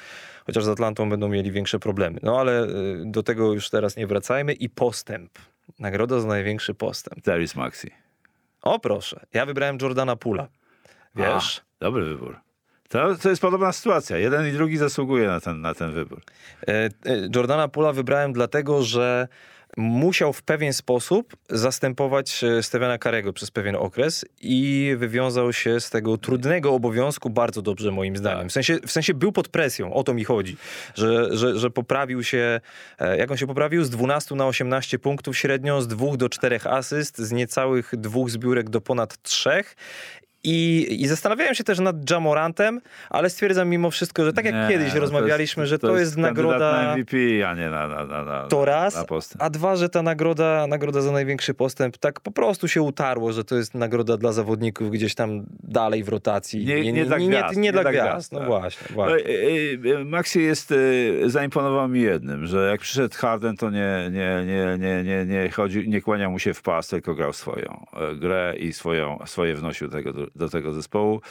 [0.45, 2.19] Chociaż z Atlantą będą mieli większe problemy.
[2.23, 2.67] No ale y,
[3.05, 4.53] do tego już teraz nie wracajmy.
[4.53, 5.31] I postęp.
[5.79, 7.23] Nagroda za największy postęp.
[7.23, 7.91] Darius Maxi.
[8.61, 10.47] O proszę, ja wybrałem Jordana Pula.
[11.15, 11.61] Wiesz?
[11.79, 12.39] A, dobry wybór.
[12.89, 14.17] To, to jest podobna sytuacja.
[14.17, 16.21] Jeden i drugi zasługuje na ten, na ten wybór.
[16.67, 16.89] E, e,
[17.35, 19.27] Jordana Pula wybrałem dlatego, że
[19.77, 25.89] musiał w pewien sposób zastępować e, Stevena Karego przez pewien okres i wywiązał się z
[25.89, 28.49] tego trudnego obowiązku bardzo dobrze moim zdaniem.
[28.49, 30.57] W sensie, w sensie był pod presją, o to mi chodzi,
[30.95, 32.61] że, że, że poprawił się,
[32.99, 33.83] e, jak on się poprawił?
[33.83, 38.69] Z 12 na 18 punktów średnio, z 2 do 4 asyst, z niecałych dwóch zbiórek
[38.69, 39.75] do ponad trzech.
[40.43, 44.67] I, I zastanawiałem się też nad Jamorantem, ale stwierdzam mimo wszystko, że tak jak Nie,
[44.69, 46.71] kiedyś no rozmawialiśmy, że to, jest, kandydat nagroda...
[46.71, 47.17] na MVP,
[47.47, 49.05] a nie na, na, na, na, To raz, na
[49.39, 53.43] a dwa, że ta nagroda, nagroda za największy postęp tak po prostu się utarło, że
[53.43, 56.65] to jest nagroda dla zawodników gdzieś tam dalej w rotacji.
[56.65, 58.31] Nie- nie dla nie, gwiazd, nie, dla dla gwiazd.
[58.31, 58.47] No tak.
[58.47, 60.05] właśnie, No, właśnie.
[60.05, 65.03] Maxi jest, e, zaimponował mi jednym, że jak przyszedł Harden, to nie, nie, nie, nie,
[65.03, 68.73] nie, nie, chodzi, nie kłaniał mu się w pas, tylko grał swoją e, grę i
[68.73, 71.21] swoją, swoje wnosił tego, do, tego zespołu.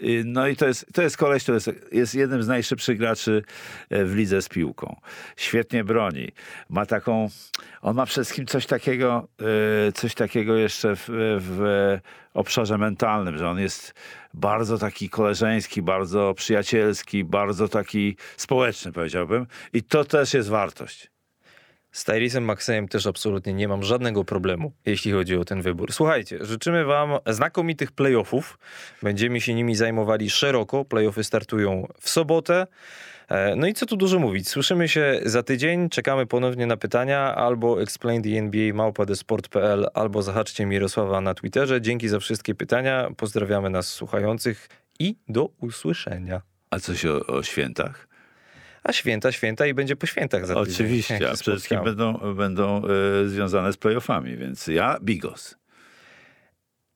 [0.00, 3.42] I, No i to jest, to jest koleś, to jest, jest jednym z najszybszych graczy
[3.90, 5.00] e, w lidze z piłką.
[5.36, 6.28] Świetnie broni.
[6.68, 7.28] Ma taką,
[7.82, 9.28] on ma przede wszystkim coś takiego,
[9.88, 11.04] e, coś takiego jeszcze w,
[11.40, 11.98] w
[12.34, 13.94] obszarze mentalnym, że on jest
[14.34, 21.17] bardzo taki koleżeński, bardzo przyjacielski, bardzo taki społeczny powiedziałbym i to też jest wartość.
[21.98, 25.92] Z Tyrisem Maxeyem też absolutnie nie mam żadnego problemu, jeśli chodzi o ten wybór.
[25.92, 28.58] Słuchajcie, życzymy wam znakomitych playoffów.
[29.02, 30.84] Będziemy się nimi zajmowali szeroko.
[30.84, 32.66] Playoffy startują w sobotę.
[33.28, 34.48] E, No i co tu dużo mówić.
[34.48, 40.66] Słyszymy się za tydzień, czekamy ponownie na pytania albo explain the NBA małpa.desport.pl albo zahaczcie
[40.66, 41.80] Mirosława na Twitterze.
[41.80, 43.10] Dzięki za wszystkie pytania.
[43.16, 44.68] Pozdrawiamy nas słuchających
[44.98, 46.42] i do usłyszenia.
[46.70, 48.08] A coś o, o świętach?
[48.88, 50.74] A święta, święta i będzie po świętach za tydzień.
[50.74, 52.82] Oczywiście, a przede wszystkim będą, będą
[53.24, 55.56] e, związane z playoffami, więc ja bigos.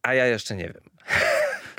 [0.02, 0.82] A ja jeszcze nie wiem.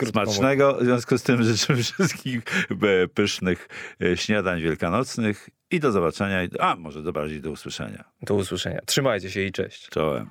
[0.01, 0.13] Mówiąc.
[0.13, 3.67] Smacznego, w związku z tym życzę wszystkim e, pysznych
[4.01, 8.03] e, śniadań wielkanocnych i do zobaczenia, a może do bardziej do usłyszenia.
[8.21, 8.79] Do usłyszenia.
[8.85, 9.89] Trzymajcie się i cześć.
[9.89, 10.29] Czołem.